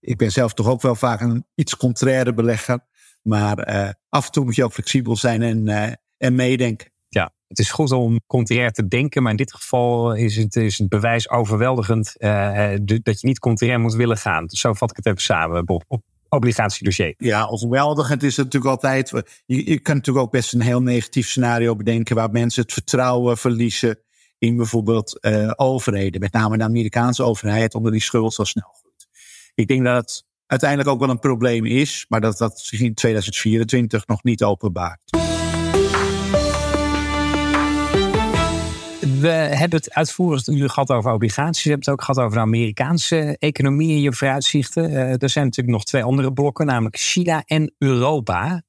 ik 0.00 0.16
ben 0.16 0.30
zelf 0.30 0.54
toch 0.54 0.66
ook 0.66 0.82
wel 0.82 0.94
vaak 0.94 1.20
een 1.20 1.46
iets 1.54 1.76
contraire 1.76 2.34
belegger. 2.34 2.86
Maar 3.22 3.94
af 4.08 4.26
en 4.26 4.32
toe 4.32 4.44
moet 4.44 4.54
je 4.54 4.64
ook 4.64 4.72
flexibel 4.72 5.16
zijn 5.16 5.42
en, 5.42 5.98
en 6.16 6.34
meedenken. 6.34 6.90
Ja, 7.08 7.32
het 7.48 7.58
is 7.58 7.70
goed 7.70 7.92
om 7.92 8.20
contrair 8.26 8.70
te 8.70 8.88
denken, 8.88 9.22
maar 9.22 9.30
in 9.30 9.36
dit 9.36 9.54
geval 9.54 10.14
is 10.14 10.36
het, 10.36 10.56
is 10.56 10.78
het 10.78 10.88
bewijs 10.88 11.30
overweldigend 11.30 12.14
dat 13.02 13.20
je 13.20 13.26
niet 13.26 13.38
contrair 13.38 13.80
moet 13.80 13.94
willen 13.94 14.16
gaan. 14.16 14.46
Dus 14.46 14.60
zo 14.60 14.72
vat 14.72 14.90
ik 14.90 14.96
het 14.96 15.06
even 15.06 15.20
samen, 15.20 15.64
Bob 15.64 15.84
obligatiedossier. 16.28 17.14
Ja, 17.18 17.46
overweldigend 17.46 18.22
is 18.22 18.36
het 18.36 18.44
natuurlijk 18.44 18.74
altijd. 18.74 19.10
Je, 19.46 19.70
je 19.70 19.78
kan 19.78 19.96
natuurlijk 19.96 20.26
ook 20.26 20.32
best 20.32 20.52
een 20.52 20.60
heel 20.60 20.82
negatief 20.82 21.28
scenario 21.28 21.76
bedenken 21.76 22.16
waar 22.16 22.30
mensen 22.30 22.62
het 22.62 22.72
vertrouwen 22.72 23.38
verliezen 23.38 23.98
in 24.38 24.56
bijvoorbeeld 24.56 25.18
uh, 25.20 25.52
overheden, 25.56 26.20
met 26.20 26.32
name 26.32 26.58
de 26.58 26.64
Amerikaanse 26.64 27.22
overheid, 27.22 27.74
onder 27.74 27.92
die 27.92 28.00
schuld 28.00 28.34
zo 28.34 28.44
snel 28.44 28.74
groeit. 28.80 29.06
Ik 29.54 29.68
denk 29.68 29.84
dat 29.84 29.96
het 29.96 30.24
uiteindelijk 30.46 30.90
ook 30.90 31.00
wel 31.00 31.10
een 31.10 31.18
probleem 31.18 31.66
is, 31.66 32.06
maar 32.08 32.20
dat 32.20 32.38
dat 32.38 32.60
zich 32.60 32.80
in 32.80 32.94
2024 32.94 34.06
nog 34.06 34.22
niet 34.22 34.42
openbaart. 34.42 35.37
We 39.20 39.28
hebben 39.28 39.78
het 39.78 39.94
uitvoerig 39.94 40.44
gehad 40.44 40.90
over 40.90 41.12
obligaties. 41.12 41.62
We 41.62 41.70
hebben 41.70 41.92
het 41.92 42.00
ook 42.00 42.04
gehad 42.04 42.24
over 42.24 42.36
de 42.36 42.44
Amerikaanse 42.44 43.36
economie 43.38 43.94
en 43.94 44.00
je 44.00 44.12
vooruitzichten. 44.12 44.90
Uh, 44.90 45.22
er 45.22 45.28
zijn 45.28 45.44
natuurlijk 45.44 45.76
nog 45.76 45.84
twee 45.84 46.02
andere 46.02 46.32
blokken, 46.32 46.66
namelijk 46.66 46.96
China 46.96 47.42
en 47.44 47.74
Europa. 47.78 48.62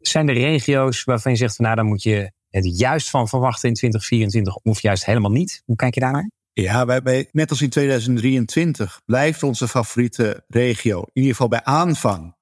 Zijn 0.00 0.28
er 0.28 0.34
regio's 0.34 1.04
waarvan 1.04 1.32
je 1.32 1.38
zegt, 1.38 1.58
nou, 1.58 1.74
daar 1.74 1.84
moet 1.84 2.02
je 2.02 2.32
het 2.50 2.78
juist 2.78 3.10
van 3.10 3.28
verwachten 3.28 3.68
in 3.68 3.74
2024 3.74 4.56
of 4.56 4.80
juist 4.80 5.04
helemaal 5.04 5.30
niet? 5.30 5.62
Hoe 5.64 5.76
kijk 5.76 5.94
je 5.94 6.00
daar 6.00 6.12
naar? 6.12 6.30
Ja, 6.52 6.86
wij, 7.02 7.28
net 7.32 7.50
als 7.50 7.62
in 7.62 7.70
2023 7.70 9.00
blijft 9.04 9.42
onze 9.42 9.68
favoriete 9.68 10.44
regio, 10.48 10.98
in 11.00 11.10
ieder 11.12 11.30
geval 11.30 11.48
bij 11.48 11.64
aanvang, 11.64 12.36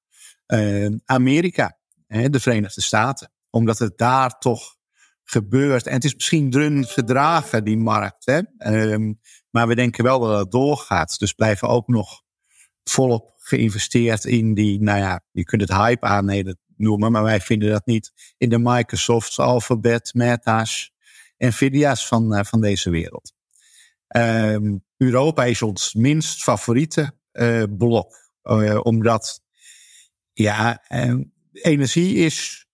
uh, 0.47 0.89
Amerika, 1.05 1.79
hè, 2.07 2.31
de 2.31 2.41
Verenigde 2.41 2.81
Staten. 2.81 3.33
Omdat 3.51 3.79
het 3.79 3.99
daar 3.99 4.39
toch 4.39 4.77
gebeurt. 5.33 5.87
En 5.87 5.95
het 5.95 6.05
is 6.05 6.15
misschien 6.15 6.51
drun 6.51 6.87
gedragen, 6.87 7.65
die 7.65 7.77
markt. 7.77 8.27
Hè? 8.27 8.41
Um, 8.93 9.21
maar 9.51 9.69
we 9.69 9.75
denken 9.75 10.05
wel 10.05 10.21
dat 10.21 10.39
het 10.39 10.51
doorgaat. 10.51 11.19
Dus 11.19 11.33
blijven 11.33 11.69
ook 11.69 11.89
nog 11.89 12.23
volop 12.85 13.35
geïnvesteerd 13.37 14.25
in 14.25 14.55
die, 14.55 14.83
nou 14.83 14.99
ja, 14.99 15.25
je 15.31 15.45
kunt 15.45 15.61
het 15.61 15.71
hype 15.71 16.07
aannemen. 16.07 16.59
noemen, 16.77 17.13
maar 17.13 17.23
wij 17.23 17.41
vinden 17.41 17.71
dat 17.71 17.87
niet. 17.87 18.13
In 18.39 18.49
de 18.49 18.59
Microsofts, 18.59 19.39
Alphabet, 19.39 20.15
Meta's, 20.15 20.93
Nvidia's 21.39 22.07
van, 22.07 22.35
uh, 22.35 22.45
van 22.45 22.61
deze 22.61 22.91
wereld. 22.91 23.33
Ehm, 24.07 24.77
Europa 24.97 25.45
is 25.45 25.63
ons 25.63 25.95
minst 25.95 26.43
favoriete 26.43 27.15
uh, 27.33 27.63
blok. 27.79 28.15
Uh, 28.43 28.81
omdat, 28.83 29.41
ja, 30.33 30.85
ehm, 30.89 31.23
energie 31.53 32.15
is 32.15 32.67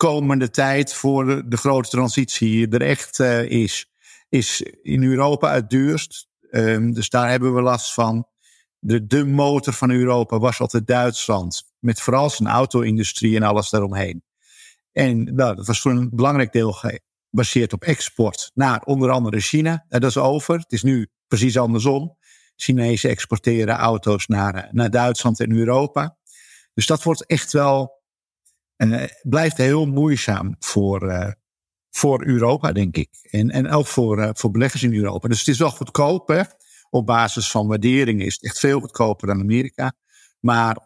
komende 0.00 0.50
tijd 0.50 0.94
voor 0.94 1.48
de, 1.48 1.56
grote 1.56 1.88
transitie 1.88 2.68
er 2.68 2.82
echt 2.82 3.18
is, 3.48 3.90
is 4.28 4.60
in 4.82 5.02
Europa 5.02 5.52
het 5.52 5.70
duurst. 5.70 6.28
Um, 6.50 6.92
dus 6.92 7.08
daar 7.08 7.30
hebben 7.30 7.54
we 7.54 7.62
last 7.62 7.94
van. 7.94 8.26
De, 8.78 9.06
de 9.06 9.24
motor 9.24 9.72
van 9.72 9.90
Europa 9.90 10.38
was 10.38 10.60
altijd 10.60 10.86
Duitsland. 10.86 11.72
Met 11.78 12.00
vooral 12.00 12.30
zijn 12.30 12.48
auto-industrie 12.48 13.36
en 13.36 13.42
alles 13.42 13.70
daaromheen. 13.70 14.22
En 14.92 15.34
nou, 15.34 15.56
dat 15.56 15.66
was 15.66 15.80
voor 15.80 15.90
een 15.90 16.10
belangrijk 16.12 16.52
deel 16.52 16.72
gebaseerd 16.72 17.72
op 17.72 17.82
export 17.82 18.50
naar 18.54 18.82
onder 18.82 19.10
andere 19.10 19.40
China. 19.40 19.84
Dat 19.88 20.04
is 20.04 20.16
over. 20.16 20.58
Het 20.58 20.72
is 20.72 20.82
nu 20.82 21.08
precies 21.28 21.58
andersom. 21.58 22.16
Chinezen 22.56 23.10
exporteren 23.10 23.74
auto's 23.74 24.26
naar, 24.26 24.54
eh, 24.54 24.72
naar 24.72 24.90
Duitsland 24.90 25.40
en 25.40 25.52
Europa. 25.52 26.16
Dus 26.74 26.86
dat 26.86 27.02
wordt 27.02 27.26
echt 27.26 27.52
wel, 27.52 27.99
uh, 28.88 29.04
blijft 29.22 29.56
heel 29.56 29.86
moeizaam 29.86 30.56
voor, 30.58 31.02
uh, 31.02 31.30
voor 31.90 32.24
Europa, 32.24 32.72
denk 32.72 32.96
ik. 32.96 33.08
En, 33.30 33.50
en 33.50 33.70
ook 33.70 33.86
voor, 33.86 34.18
uh, 34.18 34.30
voor 34.32 34.50
beleggers 34.50 34.82
in 34.82 34.94
Europa. 34.94 35.28
Dus 35.28 35.38
het 35.38 35.48
is 35.48 35.58
wel 35.58 35.70
goedkoop, 35.70 36.28
hè? 36.28 36.42
Op 36.90 37.06
basis 37.06 37.50
van 37.50 37.66
waardering 37.66 38.22
is 38.22 38.34
het 38.34 38.44
echt 38.44 38.58
veel 38.58 38.80
goedkoper 38.80 39.26
dan 39.26 39.40
Amerika. 39.40 39.92
Maar 40.40 40.76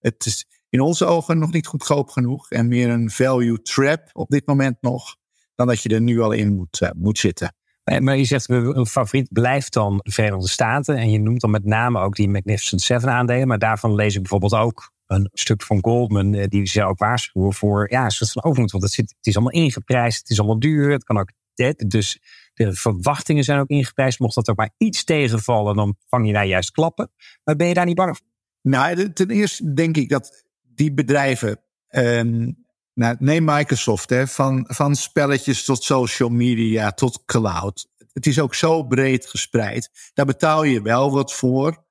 het 0.00 0.26
is 0.26 0.46
in 0.68 0.80
onze 0.80 1.04
ogen 1.04 1.38
nog 1.38 1.52
niet 1.52 1.66
goedkoop 1.66 2.10
genoeg. 2.10 2.50
En 2.50 2.68
meer 2.68 2.90
een 2.90 3.10
value 3.10 3.62
trap 3.62 4.10
op 4.12 4.28
dit 4.28 4.46
moment 4.46 4.76
nog. 4.80 5.16
Dan 5.54 5.66
dat 5.66 5.82
je 5.82 5.88
er 5.88 6.00
nu 6.00 6.20
al 6.20 6.32
in 6.32 6.54
moet, 6.54 6.90
moet 6.96 7.18
zitten. 7.18 7.54
Maar 7.98 8.16
je 8.16 8.24
zegt, 8.24 8.48
een 8.48 8.86
favoriet 8.86 9.32
blijft 9.32 9.72
dan 9.72 10.00
de 10.02 10.10
Verenigde 10.10 10.48
Staten. 10.48 10.96
En 10.96 11.10
je 11.10 11.18
noemt 11.18 11.40
dan 11.40 11.50
met 11.50 11.64
name 11.64 12.00
ook 12.00 12.16
die 12.16 12.28
Magnificent 12.28 12.82
Seven 12.82 13.10
aandelen. 13.10 13.48
Maar 13.48 13.58
daarvan 13.58 13.94
lees 13.94 14.14
ik 14.14 14.20
bijvoorbeeld 14.20 14.54
ook 14.54 14.92
een 15.14 15.30
stuk 15.32 15.62
van 15.62 15.78
Goldman. 15.82 16.34
Eh, 16.34 16.48
die 16.48 16.66
ze 16.66 16.84
ook 16.84 16.98
waarschuwen 16.98 17.52
voor 17.52 17.90
ja, 17.90 18.04
een 18.04 18.10
soort 18.10 18.32
van 18.32 18.44
overmoed. 18.44 18.70
Want 18.70 18.82
het, 18.82 18.92
zit, 18.92 19.14
het 19.16 19.26
is 19.26 19.34
allemaal 19.34 19.62
ingeprijsd. 19.62 20.18
Het 20.18 20.30
is 20.30 20.38
allemaal 20.38 20.58
duur. 20.58 20.90
Het 20.90 21.04
kan 21.04 21.18
ook 21.18 21.30
Dus 21.76 22.18
de 22.54 22.72
verwachtingen 22.72 23.44
zijn 23.44 23.60
ook 23.60 23.68
ingeprijsd. 23.68 24.18
Mocht 24.18 24.34
dat 24.34 24.48
ook 24.48 24.56
maar 24.56 24.74
iets 24.76 25.04
tegenvallen, 25.04 25.76
dan 25.76 25.96
vang 26.06 26.26
je 26.26 26.32
daar 26.32 26.46
juist 26.46 26.70
klappen. 26.70 27.10
Maar 27.44 27.56
ben 27.56 27.66
je 27.66 27.74
daar 27.74 27.86
niet 27.86 27.96
bang 27.96 28.16
voor? 28.16 28.26
Nou, 28.62 29.12
ten 29.12 29.30
eerste 29.30 29.72
denk 29.72 29.96
ik 29.96 30.08
dat 30.08 30.44
die 30.62 30.92
bedrijven 30.92 31.60
um, 31.88 32.64
nou, 32.94 33.16
neem 33.18 33.44
Microsoft, 33.44 34.10
hè, 34.10 34.26
van, 34.26 34.64
van 34.68 34.96
spelletjes 34.96 35.64
tot 35.64 35.82
social 35.82 36.28
media 36.28 36.92
tot 36.92 37.24
cloud. 37.24 37.86
Het 38.12 38.26
is 38.26 38.40
ook 38.40 38.54
zo 38.54 38.82
breed 38.82 39.26
gespreid. 39.26 40.10
Daar 40.14 40.26
betaal 40.26 40.64
je 40.64 40.82
wel 40.82 41.10
wat 41.10 41.32
voor. 41.32 41.83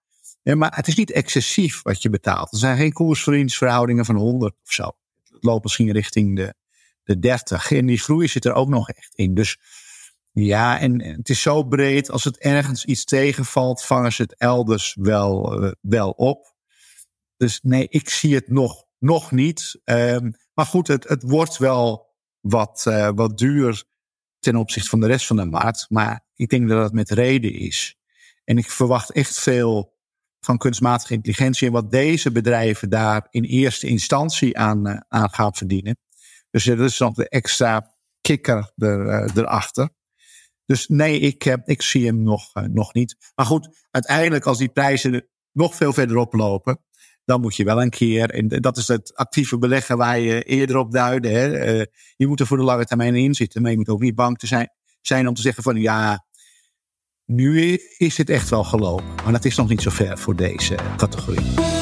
Hè, 0.44 0.56
maar 0.56 0.76
het 0.76 0.88
is 0.88 0.96
niet 0.96 1.12
excessief 1.12 1.82
wat 1.82 2.02
je 2.02 2.10
betaalt. 2.10 2.52
Er 2.52 2.58
zijn 2.58 2.78
geen 2.78 2.94
koersverhoudingen 2.94 4.06
van 4.06 4.16
100 4.16 4.54
of 4.64 4.72
zo. 4.72 4.92
Het 5.24 5.44
loopt 5.44 5.64
misschien 5.64 5.92
richting 5.92 6.36
de, 6.36 6.56
de 7.04 7.20
30. 7.20 7.72
En 7.72 7.86
die 7.86 8.00
groei 8.00 8.28
zit 8.28 8.46
er 8.46 8.54
ook 8.54 8.70
nog 8.70 8.90
echt 8.90 9.16
in. 9.16 9.34
Dus 9.34 9.58
ja, 10.32 10.80
en 10.80 11.02
het 11.02 11.30
is 11.30 11.42
zo 11.42 11.64
breed. 11.64 12.10
Als 12.10 12.24
het 12.24 12.38
ergens 12.38 12.86
iets 12.86 13.06
tegenvalt, 13.06 13.84
vangen 13.84 14.14
ze 14.14 14.22
het 14.22 14.36
elders 14.38 14.96
wel, 15.00 15.64
uh, 15.64 15.72
wel 15.82 16.10
op. 16.10 16.56
Dus 17.38 17.60
nee, 17.62 17.88
ik 17.90 18.10
zie 18.10 18.36
het 18.36 18.50
nog, 18.50 18.86
nog 19.00 19.32
niet. 19.32 19.82
Um, 19.86 20.36
maar 20.54 20.66
goed, 20.66 20.88
het, 20.88 21.08
het 21.08 21.24
wordt 21.24 21.58
wel 21.58 22.12
wat, 22.40 22.86
uh, 22.88 23.10
wat 23.16 23.38
duur 23.38 23.84
ten 24.40 24.56
opzichte 24.56 24.90
van 24.90 25.00
de 25.00 25.08
rest 25.08 25.28
van 25.28 25.36
de 25.36 25.46
markt. 25.46 25.86
Maar 25.90 26.26
ik 26.36 26.50
denk 26.50 26.70
dat 26.70 26.84
het 26.84 26.94
met 26.94 27.10
reden 27.10 27.54
is. 27.54 27.98
En 28.44 28.58
ik 28.58 28.72
verwacht 28.72 29.12
echt 29.12 29.40
veel 29.40 29.94
van 30.46 30.58
kunstmatige 30.58 31.14
intelligentie 31.14 31.68
en 31.68 31.74
wat 31.74 31.92
deze 31.92 32.32
bedrijven 32.32 32.90
daar 32.90 33.28
in 33.30 33.44
eerste 33.44 33.88
instantie 33.88 34.58
aan, 34.58 34.88
uh, 34.88 34.98
aan 35.08 35.30
gaan 35.30 35.54
verdienen. 35.54 35.98
Dus 36.50 36.64
dat 36.64 36.80
is 36.80 36.98
nog 36.98 37.14
de 37.14 37.30
extra 37.30 37.94
kikker 38.22 38.72
er, 38.76 39.06
uh, 39.06 39.36
erachter. 39.36 39.90
Dus 40.66 40.88
nee, 40.88 41.20
ik, 41.20 41.58
ik 41.66 41.82
zie 41.82 42.06
hem 42.06 42.24
nog, 42.24 42.54
nog 42.54 42.94
niet. 42.94 43.16
Maar 43.36 43.46
goed, 43.46 43.86
uiteindelijk 43.92 44.46
als 44.46 44.58
die 44.58 44.70
prijzen 44.70 45.28
nog 45.52 45.76
veel 45.76 45.94
verder 45.94 46.18
oplopen, 46.18 46.80
dan 47.26 47.42
moet 47.42 47.56
je 47.56 47.64
wel 47.64 47.82
een 47.82 47.90
keer, 47.90 48.30
en 48.30 48.48
dat 48.48 48.78
is 48.78 48.88
het 48.88 49.16
actieve 49.16 49.58
beleggen 49.58 49.98
waar 49.98 50.20
je 50.20 50.44
eerder 50.44 50.78
op 50.78 50.92
duidde. 50.92 51.30
Hè, 51.30 51.76
uh, 51.76 51.86
je 52.16 52.28
moet 52.28 52.40
er 52.40 52.48
voor 52.48 52.58
de 52.58 52.64
lange 52.64 52.86
termijn 52.86 53.16
in 53.16 53.34
zitten, 53.34 53.62
maar 53.62 53.72
je 53.72 53.78
moet 53.78 53.90
ook 53.90 54.02
niet 54.02 54.16
bang 54.16 54.38
te 54.38 54.48
zijn, 54.48 54.70
zijn 55.02 55.28
om 55.28 55.34
te 55.34 55.42
zeggen 55.42 55.64
van 55.64 55.76
ja, 55.76 56.26
nu 57.26 57.80
is 57.98 58.18
het 58.18 58.30
echt 58.30 58.50
wel 58.50 58.64
gelopen. 58.64 59.06
Maar 59.24 59.32
dat 59.32 59.46
is 59.46 59.56
nog 59.56 59.70
niet 59.70 59.82
zo 59.82 59.90
ver 59.90 60.18
voor 60.18 60.36
deze 60.36 60.76
categorie. 60.98 61.82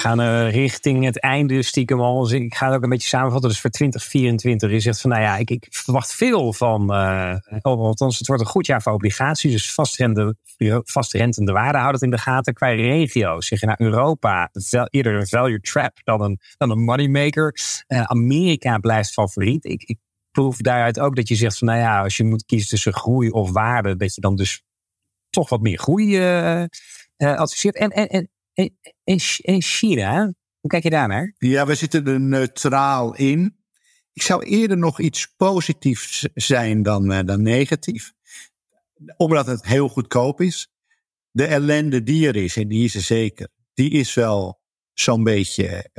gaan 0.00 0.20
uh, 0.20 0.50
richting 0.50 1.04
het 1.04 1.20
einde 1.20 1.62
stiekem 1.62 2.00
al. 2.00 2.22
Dus 2.22 2.32
ik 2.32 2.54
ga 2.54 2.66
het 2.66 2.74
ook 2.74 2.82
een 2.82 2.88
beetje 2.88 3.08
samenvatten. 3.08 3.50
Dus 3.50 3.60
voor 3.60 3.70
2024 3.70 4.70
je 4.70 4.80
zegt 4.80 5.00
van 5.00 5.10
nou 5.10 5.22
ja, 5.22 5.36
ik, 5.36 5.50
ik 5.50 5.66
verwacht 5.70 6.14
veel 6.14 6.52
van. 6.52 6.94
Uh, 6.94 7.34
althans, 7.62 8.18
het 8.18 8.26
wordt 8.26 8.42
een 8.42 8.48
goed 8.48 8.66
jaar 8.66 8.82
voor 8.82 8.92
obligaties. 8.92 9.52
Dus 9.52 9.72
vastrente, 9.72 10.36
vastrentende 10.84 11.52
waarde 11.52 11.78
houdt 11.78 11.94
het 11.94 12.02
in 12.02 12.10
de 12.10 12.18
gaten. 12.18 12.54
Qua 12.54 12.68
regio 12.68 13.40
zeg 13.40 13.60
je 13.60 13.66
naar 13.66 13.76
nou, 13.78 13.90
Europa 13.90 14.50
eerder 14.90 15.14
een 15.14 15.26
value 15.26 15.60
trap 15.60 15.98
dan 16.04 16.22
een, 16.22 16.40
dan 16.56 16.70
een 16.70 16.84
moneymaker. 16.84 17.54
Uh, 17.88 18.02
Amerika 18.02 18.78
blijft 18.78 19.12
favoriet. 19.12 19.64
Ik 19.64 19.98
proef 20.40 20.56
daaruit 20.56 21.00
ook 21.00 21.16
dat 21.16 21.28
je 21.28 21.34
zegt 21.34 21.58
van 21.58 21.68
nou 21.68 21.80
ja, 21.80 22.02
als 22.02 22.16
je 22.16 22.24
moet 22.24 22.44
kiezen 22.44 22.68
tussen 22.68 22.92
groei 22.92 23.30
of 23.30 23.50
waarde, 23.50 23.96
dat 23.96 24.14
je 24.14 24.20
dan 24.20 24.36
dus 24.36 24.62
toch 25.30 25.48
wat 25.48 25.60
meer 25.60 25.78
groei 25.78 26.18
adviseert. 27.16 27.76
En, 27.76 27.90
en, 27.90 28.30
en 28.52 28.78
in, 29.42 29.62
China, 29.62 30.32
hoe 30.60 30.70
kijk 30.70 30.82
je 30.82 30.90
daar 30.90 31.08
naar? 31.08 31.34
Ja, 31.38 31.66
we 31.66 31.74
zitten 31.74 32.06
er 32.06 32.20
neutraal 32.20 33.14
in. 33.14 33.58
Ik 34.12 34.22
zou 34.22 34.42
eerder 34.42 34.78
nog 34.78 35.00
iets 35.00 35.34
positiefs 35.36 36.28
zijn 36.34 36.82
dan, 36.82 37.12
uh, 37.12 37.20
dan 37.24 37.42
negatief. 37.42 38.12
Omdat 39.16 39.46
het 39.46 39.66
heel 39.66 39.88
goedkoop 39.88 40.40
is. 40.40 40.68
De 41.30 41.46
ellende 41.46 42.02
die 42.02 42.26
er 42.26 42.36
is, 42.36 42.56
en 42.56 42.68
die 42.68 42.84
is 42.84 42.94
er 42.94 43.02
zeker, 43.02 43.48
die 43.74 43.90
is 43.90 44.14
wel 44.14 44.60
zo'n 44.92 45.22
beetje 45.22 45.90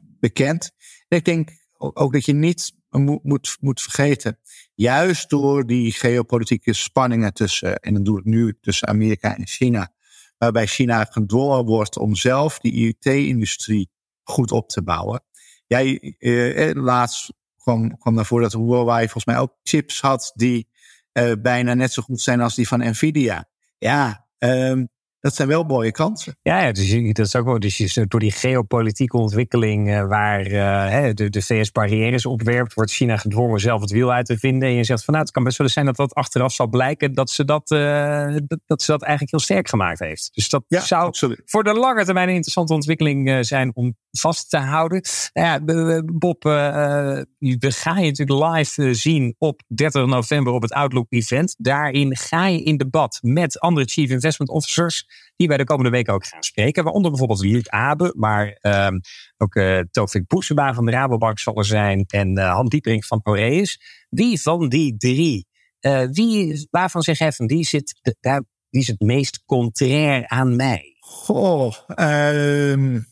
bekend. 0.00 0.70
En 1.08 1.18
ik 1.18 1.24
denk 1.24 1.50
ook 1.78 2.12
dat 2.12 2.24
je 2.24 2.32
niet 2.32 2.76
moet, 2.90 3.24
moet, 3.24 3.56
moet 3.60 3.82
vergeten, 3.82 4.38
juist 4.74 5.30
door 5.30 5.66
die 5.66 5.92
geopolitieke 5.92 6.72
spanningen 6.72 7.32
tussen, 7.32 7.76
en 7.76 7.94
dan 7.94 8.02
doe 8.02 8.18
ik 8.18 8.24
nu 8.24 8.58
tussen 8.60 8.88
Amerika 8.88 9.36
en 9.36 9.46
China, 9.46 9.92
waarbij 10.38 10.66
China 10.66 11.04
gedwongen 11.04 11.64
wordt 11.64 11.98
om 11.98 12.14
zelf 12.14 12.58
die 12.58 12.72
IoT-industrie 12.72 13.90
goed 14.22 14.52
op 14.52 14.68
te 14.68 14.82
bouwen. 14.82 15.22
Jij, 15.66 16.14
eh, 16.18 16.68
eh, 16.68 16.76
laatst 16.76 17.32
kwam, 17.56 17.98
kwam 17.98 18.14
naar 18.14 18.26
voren 18.26 18.50
dat 18.50 18.60
Huawei 18.60 19.02
volgens 19.02 19.24
mij 19.24 19.38
ook 19.38 19.54
chips 19.62 20.00
had 20.00 20.32
die 20.34 20.68
eh, 21.12 21.32
bijna 21.42 21.74
net 21.74 21.92
zo 21.92 22.02
goed 22.02 22.20
zijn 22.20 22.40
als 22.40 22.54
die 22.54 22.68
van 22.68 22.88
Nvidia. 22.90 23.48
Ja, 23.78 24.26
um, 24.38 24.88
dat 25.20 25.34
zijn 25.34 25.48
wel 25.48 25.62
mooie 25.64 25.90
kansen. 25.90 26.36
Ja, 26.42 26.62
ja 26.62 26.72
dus 26.72 27.12
dat 27.12 27.26
is 27.26 27.36
ook 27.36 27.44
wel. 27.44 27.58
Dus 27.58 27.76
je, 27.76 28.04
door 28.08 28.20
die 28.20 28.32
geopolitieke 28.32 29.16
ontwikkeling 29.16 29.88
uh, 29.88 30.06
waar 30.06 30.46
uh, 30.46 31.10
de, 31.14 31.30
de 31.30 31.42
VS 31.42 31.72
barrières 31.72 32.26
opwerpt, 32.26 32.74
wordt 32.74 32.92
China 32.92 33.16
gedwongen 33.16 33.60
zelf 33.60 33.80
het 33.80 33.90
wiel 33.90 34.12
uit 34.12 34.26
te 34.26 34.38
vinden. 34.38 34.68
En 34.68 34.74
je 34.74 34.84
zegt 34.84 35.04
van 35.04 35.14
nou, 35.14 35.26
het 35.26 35.34
kan 35.34 35.44
best 35.44 35.58
wel 35.58 35.68
zijn 35.68 35.86
dat 35.86 35.96
dat 35.96 36.14
achteraf 36.14 36.52
zal 36.52 36.66
blijken 36.66 37.12
dat 37.14 37.30
ze 37.30 37.44
dat, 37.44 37.70
uh, 37.70 38.36
dat, 38.66 38.82
ze 38.82 38.90
dat 38.90 39.02
eigenlijk 39.02 39.30
heel 39.30 39.40
sterk 39.40 39.68
gemaakt 39.68 39.98
heeft. 39.98 40.30
Dus 40.34 40.48
dat 40.48 40.64
ja, 40.68 40.80
zou 40.80 41.06
absoluut. 41.06 41.42
voor 41.44 41.64
de 41.64 41.72
lange 41.72 42.04
termijn 42.04 42.28
een 42.28 42.34
interessante 42.34 42.72
ontwikkeling 42.72 43.46
zijn 43.46 43.70
om 43.74 43.96
vast 44.10 44.50
te 44.50 44.58
houden. 44.58 45.02
Nou 45.32 45.46
ja, 45.46 46.02
Bob, 46.04 46.42
we 46.42 47.26
gaan 47.58 48.02
je 48.04 48.10
natuurlijk 48.10 48.56
live 48.56 48.94
zien 48.94 49.34
op 49.38 49.62
30 49.66 50.06
november 50.06 50.52
op 50.52 50.62
het 50.62 50.72
Outlook 50.72 51.06
Event. 51.08 51.54
Daarin 51.58 52.16
ga 52.16 52.46
je 52.46 52.62
in 52.62 52.76
debat 52.76 53.18
met 53.22 53.60
andere 53.60 53.86
Chief 53.86 54.10
Investment 54.10 54.50
Officers 54.50 55.06
die 55.36 55.48
wij 55.48 55.56
de 55.56 55.64
komende 55.64 55.90
weken 55.90 56.12
ook 56.12 56.26
gaan 56.26 56.42
spreken. 56.42 56.82
Waaronder 56.82 57.10
bijvoorbeeld 57.10 57.40
Luc 57.40 57.68
Abe, 57.68 58.12
maar 58.16 58.58
um, 58.62 59.00
ook 59.36 59.54
uh, 59.54 59.80
Tofik 59.90 60.26
Boesema 60.26 60.74
van 60.74 60.84
de 60.84 60.90
Rabobank 60.90 61.38
zal 61.38 61.56
er 61.56 61.64
zijn 61.64 62.04
en 62.06 62.38
uh, 62.38 62.52
Han 62.52 62.66
Diepering 62.66 63.06
van 63.06 63.20
Horeus. 63.22 63.80
Wie 64.08 64.42
van 64.42 64.68
die 64.68 64.96
drie, 64.96 65.46
uh, 65.80 66.06
wie, 66.10 66.66
waarvan 66.70 67.02
zeg 67.02 67.34
van 67.34 67.46
die 67.46 67.64
zit, 67.64 68.16
daar, 68.20 68.44
die 68.70 68.80
is 68.80 68.86
het 68.86 69.00
meest 69.00 69.42
contrair 69.44 70.28
aan 70.28 70.56
mij? 70.56 70.96
Goh, 71.00 71.74
um, 71.96 73.06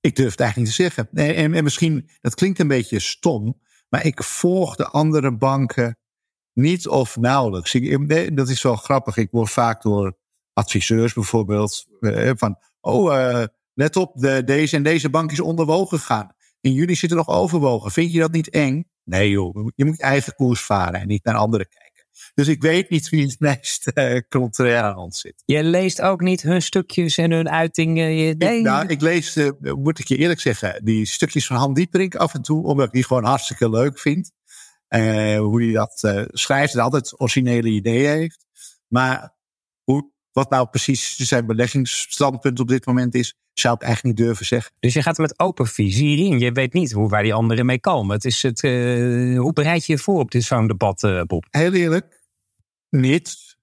ik 0.00 0.16
durf 0.16 0.30
het 0.30 0.40
eigenlijk 0.40 0.56
niet 0.56 0.76
te 0.76 0.82
zeggen. 0.82 1.08
En, 1.12 1.54
en 1.54 1.64
misschien, 1.64 2.08
dat 2.20 2.34
klinkt 2.34 2.58
een 2.58 2.68
beetje 2.68 2.98
stom, 2.98 3.60
maar 3.88 4.04
ik 4.04 4.22
volg 4.22 4.76
de 4.76 4.86
andere 4.86 5.36
banken 5.36 5.98
niet 6.52 6.88
of 6.88 7.16
nauwelijks. 7.16 7.78
Dat 8.32 8.48
is 8.48 8.62
wel 8.62 8.76
grappig. 8.76 9.16
Ik 9.16 9.30
word 9.30 9.50
vaak 9.50 9.82
door 9.82 10.16
adviseurs 10.54 11.12
bijvoorbeeld, 11.12 11.86
eh, 12.00 12.30
van 12.36 12.58
Oh, 12.84 13.14
uh, 13.14 13.44
let 13.74 13.96
op, 13.96 14.12
de, 14.14 14.44
deze 14.44 14.76
en 14.76 14.82
deze 14.82 15.10
bank 15.10 15.32
is 15.32 15.40
onderwogen 15.40 15.98
gegaan. 15.98 16.34
In 16.60 16.72
juli 16.72 16.94
zit 16.94 17.10
er 17.10 17.16
nog 17.16 17.28
overwogen. 17.28 17.90
Vind 17.90 18.12
je 18.12 18.18
dat 18.18 18.32
niet 18.32 18.50
eng? 18.50 18.84
Nee 19.04 19.30
joh, 19.30 19.68
je 19.74 19.84
moet 19.84 19.96
je 19.96 20.02
eigen 20.02 20.34
koers 20.34 20.60
varen 20.60 21.00
en 21.00 21.06
niet 21.06 21.24
naar 21.24 21.34
anderen 21.34 21.68
kijken. 21.68 22.06
Dus 22.34 22.48
ik 22.48 22.62
weet 22.62 22.90
niet 22.90 23.08
wie 23.08 23.26
het 23.26 23.40
meest 23.40 23.90
uh, 23.94 24.20
contrair 24.28 24.82
aan 24.82 24.96
ons 24.96 25.20
zit. 25.20 25.42
Je 25.44 25.64
leest 25.64 26.00
ook 26.00 26.20
niet 26.20 26.42
hun 26.42 26.62
stukjes 26.62 27.16
en 27.16 27.30
hun 27.30 27.50
uitingen? 27.50 28.14
Je, 28.14 28.34
nee. 28.34 28.58
ik, 28.58 28.64
nou, 28.64 28.86
ik 28.86 29.00
lees, 29.00 29.36
uh, 29.36 29.50
moet 29.60 29.98
ik 29.98 30.08
je 30.08 30.16
eerlijk 30.16 30.40
zeggen, 30.40 30.84
die 30.84 31.06
stukjes 31.06 31.46
van 31.46 31.56
Han 31.56 31.74
Dieperink 31.74 32.14
af 32.14 32.34
en 32.34 32.42
toe, 32.42 32.64
omdat 32.64 32.86
ik 32.86 32.92
die 32.92 33.04
gewoon 33.04 33.24
hartstikke 33.24 33.70
leuk 33.70 33.98
vind. 33.98 34.32
Uh, 34.88 35.38
hoe 35.38 35.62
hij 35.62 35.72
dat 35.72 36.26
schrijft 36.32 36.74
en 36.74 36.80
altijd 36.80 37.20
originele 37.20 37.68
ideeën 37.68 38.10
heeft. 38.10 38.46
Maar 38.88 39.34
hoe, 39.82 40.12
wat 40.34 40.50
nou 40.50 40.66
precies 40.68 41.16
zijn 41.16 41.46
beleggingsstandpunt 41.46 42.60
op 42.60 42.68
dit 42.68 42.86
moment 42.86 43.14
is, 43.14 43.34
zou 43.52 43.74
ik 43.74 43.82
eigenlijk 43.82 44.16
niet 44.16 44.26
durven 44.26 44.46
zeggen. 44.46 44.72
Dus 44.80 44.94
je 44.94 45.02
gaat 45.02 45.18
met 45.18 45.38
open 45.38 45.66
vizier 45.66 46.18
in. 46.18 46.38
Je 46.38 46.52
weet 46.52 46.72
niet 46.72 46.92
hoe 46.92 47.08
waar 47.08 47.22
die 47.22 47.34
anderen 47.34 47.66
mee 47.66 47.80
komen. 47.80 48.14
Het 48.14 48.24
is 48.24 48.42
het, 48.42 48.62
uh, 48.62 49.38
hoe 49.38 49.52
bereid 49.52 49.86
je 49.86 49.92
je 49.92 49.98
voor 49.98 50.18
op 50.18 50.30
dit 50.30 50.42
zo'n 50.42 50.66
debat, 50.66 51.02
uh, 51.02 51.22
Bob? 51.22 51.46
Heel 51.50 51.72
eerlijk, 51.72 52.20
niet. 52.90 53.56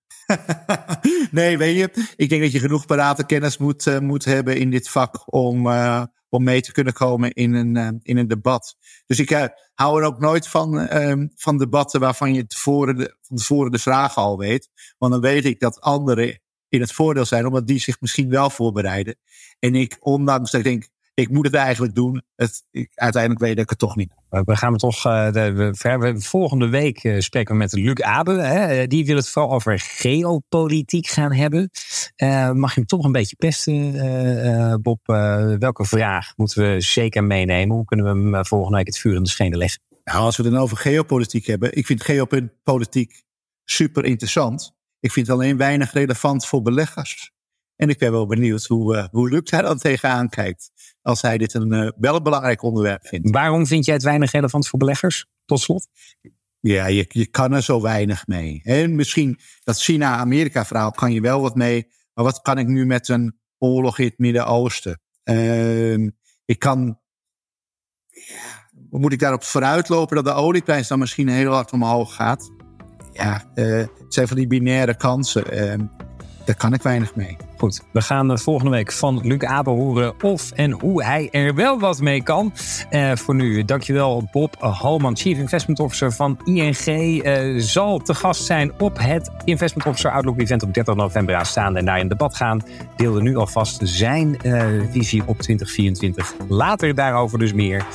nee, 1.32 1.58
weet 1.58 1.78
je, 1.78 2.14
ik 2.16 2.30
denk 2.30 2.42
dat 2.42 2.52
je 2.52 2.60
genoeg 2.60 2.86
parate 2.86 3.26
kennis 3.26 3.58
moet, 3.58 3.86
uh, 3.86 4.00
moet 4.00 4.26
hebben 4.26 4.58
in 4.58 4.70
dit 4.70 4.90
vak 4.90 5.34
om, 5.34 5.68
om 6.30 6.44
mee 6.44 6.62
te 6.62 6.72
kunnen 6.72 6.94
komen 6.94 7.32
in 7.32 7.54
een, 7.54 8.00
in 8.04 8.18
een 8.18 8.28
debat. 8.28 8.76
Dus 9.06 9.20
ik 9.20 9.50
hou 9.74 10.02
er 10.02 10.08
ook 10.08 10.20
nooit 10.20 10.48
van, 10.48 10.88
van 11.36 11.58
debatten 11.58 12.00
waarvan 12.00 12.34
je 12.34 12.48
tevoren 12.48 12.96
de, 12.96 13.16
van 13.22 13.38
tevoren 13.38 13.72
de 13.72 13.80
vragen 13.80 14.22
al 14.22 14.38
weet. 14.38 14.70
Want 14.98 15.12
dan 15.12 15.22
weet 15.22 15.46
ik 15.46 15.60
dat 15.60 15.82
anderen 15.82 16.40
in 16.72 16.82
het 16.82 16.92
voordeel 16.92 17.26
zijn, 17.26 17.46
omdat 17.46 17.68
die 17.68 17.80
zich 17.80 18.02
misschien 18.02 18.30
wel 18.30 18.50
voorbereiden. 18.50 19.16
En 19.60 19.76
ik, 19.76 19.98
ondanks 20.00 20.52
dat 20.52 20.60
ik 20.60 20.66
denk, 20.66 20.88
ik 21.14 21.30
moet 21.30 21.46
het 21.46 21.56
eigenlijk 21.56 21.96
doen, 21.96 22.24
het, 22.36 22.64
ik, 22.72 22.92
uiteindelijk 22.96 23.42
weet 23.42 23.58
ik 23.58 23.70
het 23.70 23.80
toch 23.80 23.96
niet. 23.96 24.14
We 24.30 24.56
gaan 24.56 24.78
toch, 24.78 25.06
uh, 25.06 25.32
de, 25.32 25.74
we, 25.82 26.22
volgende 26.22 26.70
week 26.70 27.04
uh, 27.04 27.20
spreken 27.20 27.54
we 27.54 27.60
met 27.60 27.72
Luc 27.72 28.02
Abe. 28.02 28.32
Hè? 28.32 28.88
Die 28.88 29.06
wil 29.06 29.16
het 29.16 29.30
vooral 29.30 29.54
over 29.54 29.80
geopolitiek 29.80 31.08
gaan 31.08 31.34
hebben. 31.34 31.70
Uh, 32.24 32.52
mag 32.52 32.70
je 32.70 32.80
hem 32.80 32.86
toch 32.86 33.06
een 33.06 33.12
beetje 33.12 33.36
pesten, 33.36 34.82
Bob? 34.82 35.00
welke 35.60 35.86
vraag 35.86 36.34
moeten 36.36 36.64
we 36.64 36.82
zeker 36.82 37.24
meenemen? 37.24 37.76
Hoe 37.76 37.86
kunnen 37.86 38.06
we 38.06 38.30
hem 38.30 38.46
volgende 38.46 38.78
week 38.78 38.88
het 38.88 38.98
vuur 38.98 39.16
in 39.16 39.24
de 39.24 39.30
schenen 39.30 39.58
leggen? 39.58 39.82
Nou, 40.04 40.20
als 40.20 40.38
we 40.38 40.44
het 40.44 40.52
dan 40.52 40.62
over 40.62 40.78
geopolitiek 40.78 41.46
hebben. 41.46 41.78
Ik 41.78 41.86
vind 41.86 42.04
geopolitiek 42.04 43.24
super 43.66 44.06
interessant. 44.06 44.74
Ik 45.02 45.12
vind 45.12 45.28
het 45.28 45.36
alleen 45.36 45.58
weinig 45.58 45.94
relevant 45.94 46.46
voor 46.46 46.62
beleggers. 46.62 47.32
En 47.76 47.90
ik 47.90 47.98
ben 47.98 48.12
wel 48.12 48.26
benieuwd 48.26 48.66
hoe, 48.66 48.96
uh, 48.96 49.08
hoe 49.12 49.30
Luc 49.30 49.50
daar 49.50 49.62
dan 49.62 49.78
tegenaan 49.78 50.30
kijkt. 50.30 50.72
Als 51.02 51.22
hij 51.22 51.38
dit 51.38 51.54
een, 51.54 51.74
uh, 51.74 51.90
wel 51.98 52.16
een 52.16 52.24
belangrijk 52.24 52.62
onderwerp 52.62 53.08
vindt. 53.08 53.30
Waarom 53.30 53.68
vind 53.68 53.86
jij 53.86 53.94
het 53.94 54.04
weinig 54.04 54.32
relevant 54.32 54.68
voor 54.68 54.80
beleggers? 54.80 55.26
Tot 55.46 55.60
slot. 55.60 55.88
Ja, 56.60 56.86
je, 56.86 57.06
je 57.10 57.26
kan 57.26 57.54
er 57.54 57.64
zo 57.64 57.82
weinig 57.82 58.28
mee. 58.28 58.62
En 58.64 58.96
misschien 58.96 59.40
dat 59.64 59.82
China-Amerika 59.82 60.66
verhaal 60.66 60.92
kan 60.92 61.12
je 61.12 61.22
wel 61.22 61.42
wat 61.42 61.56
mee. 61.56 61.88
Maar 62.14 62.26
wat 62.26 62.42
kan 62.42 62.58
ik 62.58 62.68
nu 62.68 62.86
met 62.86 63.08
een 63.08 63.40
oorlog 63.58 64.00
in 64.00 64.06
het 64.06 64.18
Midden-Oosten? 64.18 65.02
Uh, 65.24 66.08
ik 66.46 66.60
kan. 66.60 67.00
Ja, 68.10 68.70
moet 68.90 69.14
ik 69.14 69.20
daarop 69.20 69.44
vooruitlopen 69.44 70.16
dat 70.16 70.26
de 70.26 70.32
olieprijs 70.34 70.88
dan 70.88 71.00
misschien 71.00 71.28
heel 71.28 71.54
hard 71.54 71.72
omhoog 71.72 72.16
gaat? 72.16 72.61
Ja, 73.14 73.44
uh, 73.56 73.78
het 73.78 73.90
zijn 74.10 74.28
van 74.28 74.38
die 74.38 74.48
binaire 74.48 74.96
kansen. 74.96 75.44
Daar 76.46 76.56
kan 76.56 76.74
ik 76.74 76.82
weinig 76.82 77.16
mee. 77.16 77.38
Goed, 77.58 77.82
we 77.92 78.02
gaan 78.02 78.40
volgende 78.40 78.72
week 78.72 78.92
van 78.92 79.22
Luc 79.24 79.40
Abe 79.40 79.70
horen 79.70 80.24
of 80.24 80.52
en 80.52 80.72
hoe 80.72 81.04
hij 81.04 81.30
er 81.32 81.56
wel 81.56 81.80
wat 81.80 82.02
mee 82.02 82.24
kan. 82.24 82.54
Uh, 82.92 83.12
voor 83.16 83.36
nu, 83.36 83.66
dankjewel 83.66 84.30
Bob 84.32 84.56
Halman, 84.60 85.18
Chief 85.18 85.38
Investment 85.38 85.80
Officer 85.80 86.12
van 86.12 86.40
ING. 86.44 86.88
Uh, 86.88 87.62
zal 87.62 88.00
te 88.00 88.14
gast 88.14 88.46
zijn 88.46 88.72
op 88.80 88.98
het 89.00 89.32
Investment 89.44 89.88
Officer 89.88 90.12
Outlook 90.12 90.40
Event 90.40 90.64
op 90.64 90.74
30 90.74 90.96
november 90.96 91.36
aanstaande 91.36 91.80
en 91.80 91.86
daar 91.86 92.00
in 92.00 92.08
debat 92.08 92.36
gaan. 92.36 92.62
Deelde 92.96 93.22
nu 93.22 93.36
alvast 93.36 93.80
zijn 93.84 94.38
uh, 94.44 94.66
visie 94.92 95.24
op 95.26 95.42
2024. 95.42 96.34
Later 96.48 96.96
daarover 96.96 97.40
dus 97.40 97.54
meer. 97.54 97.86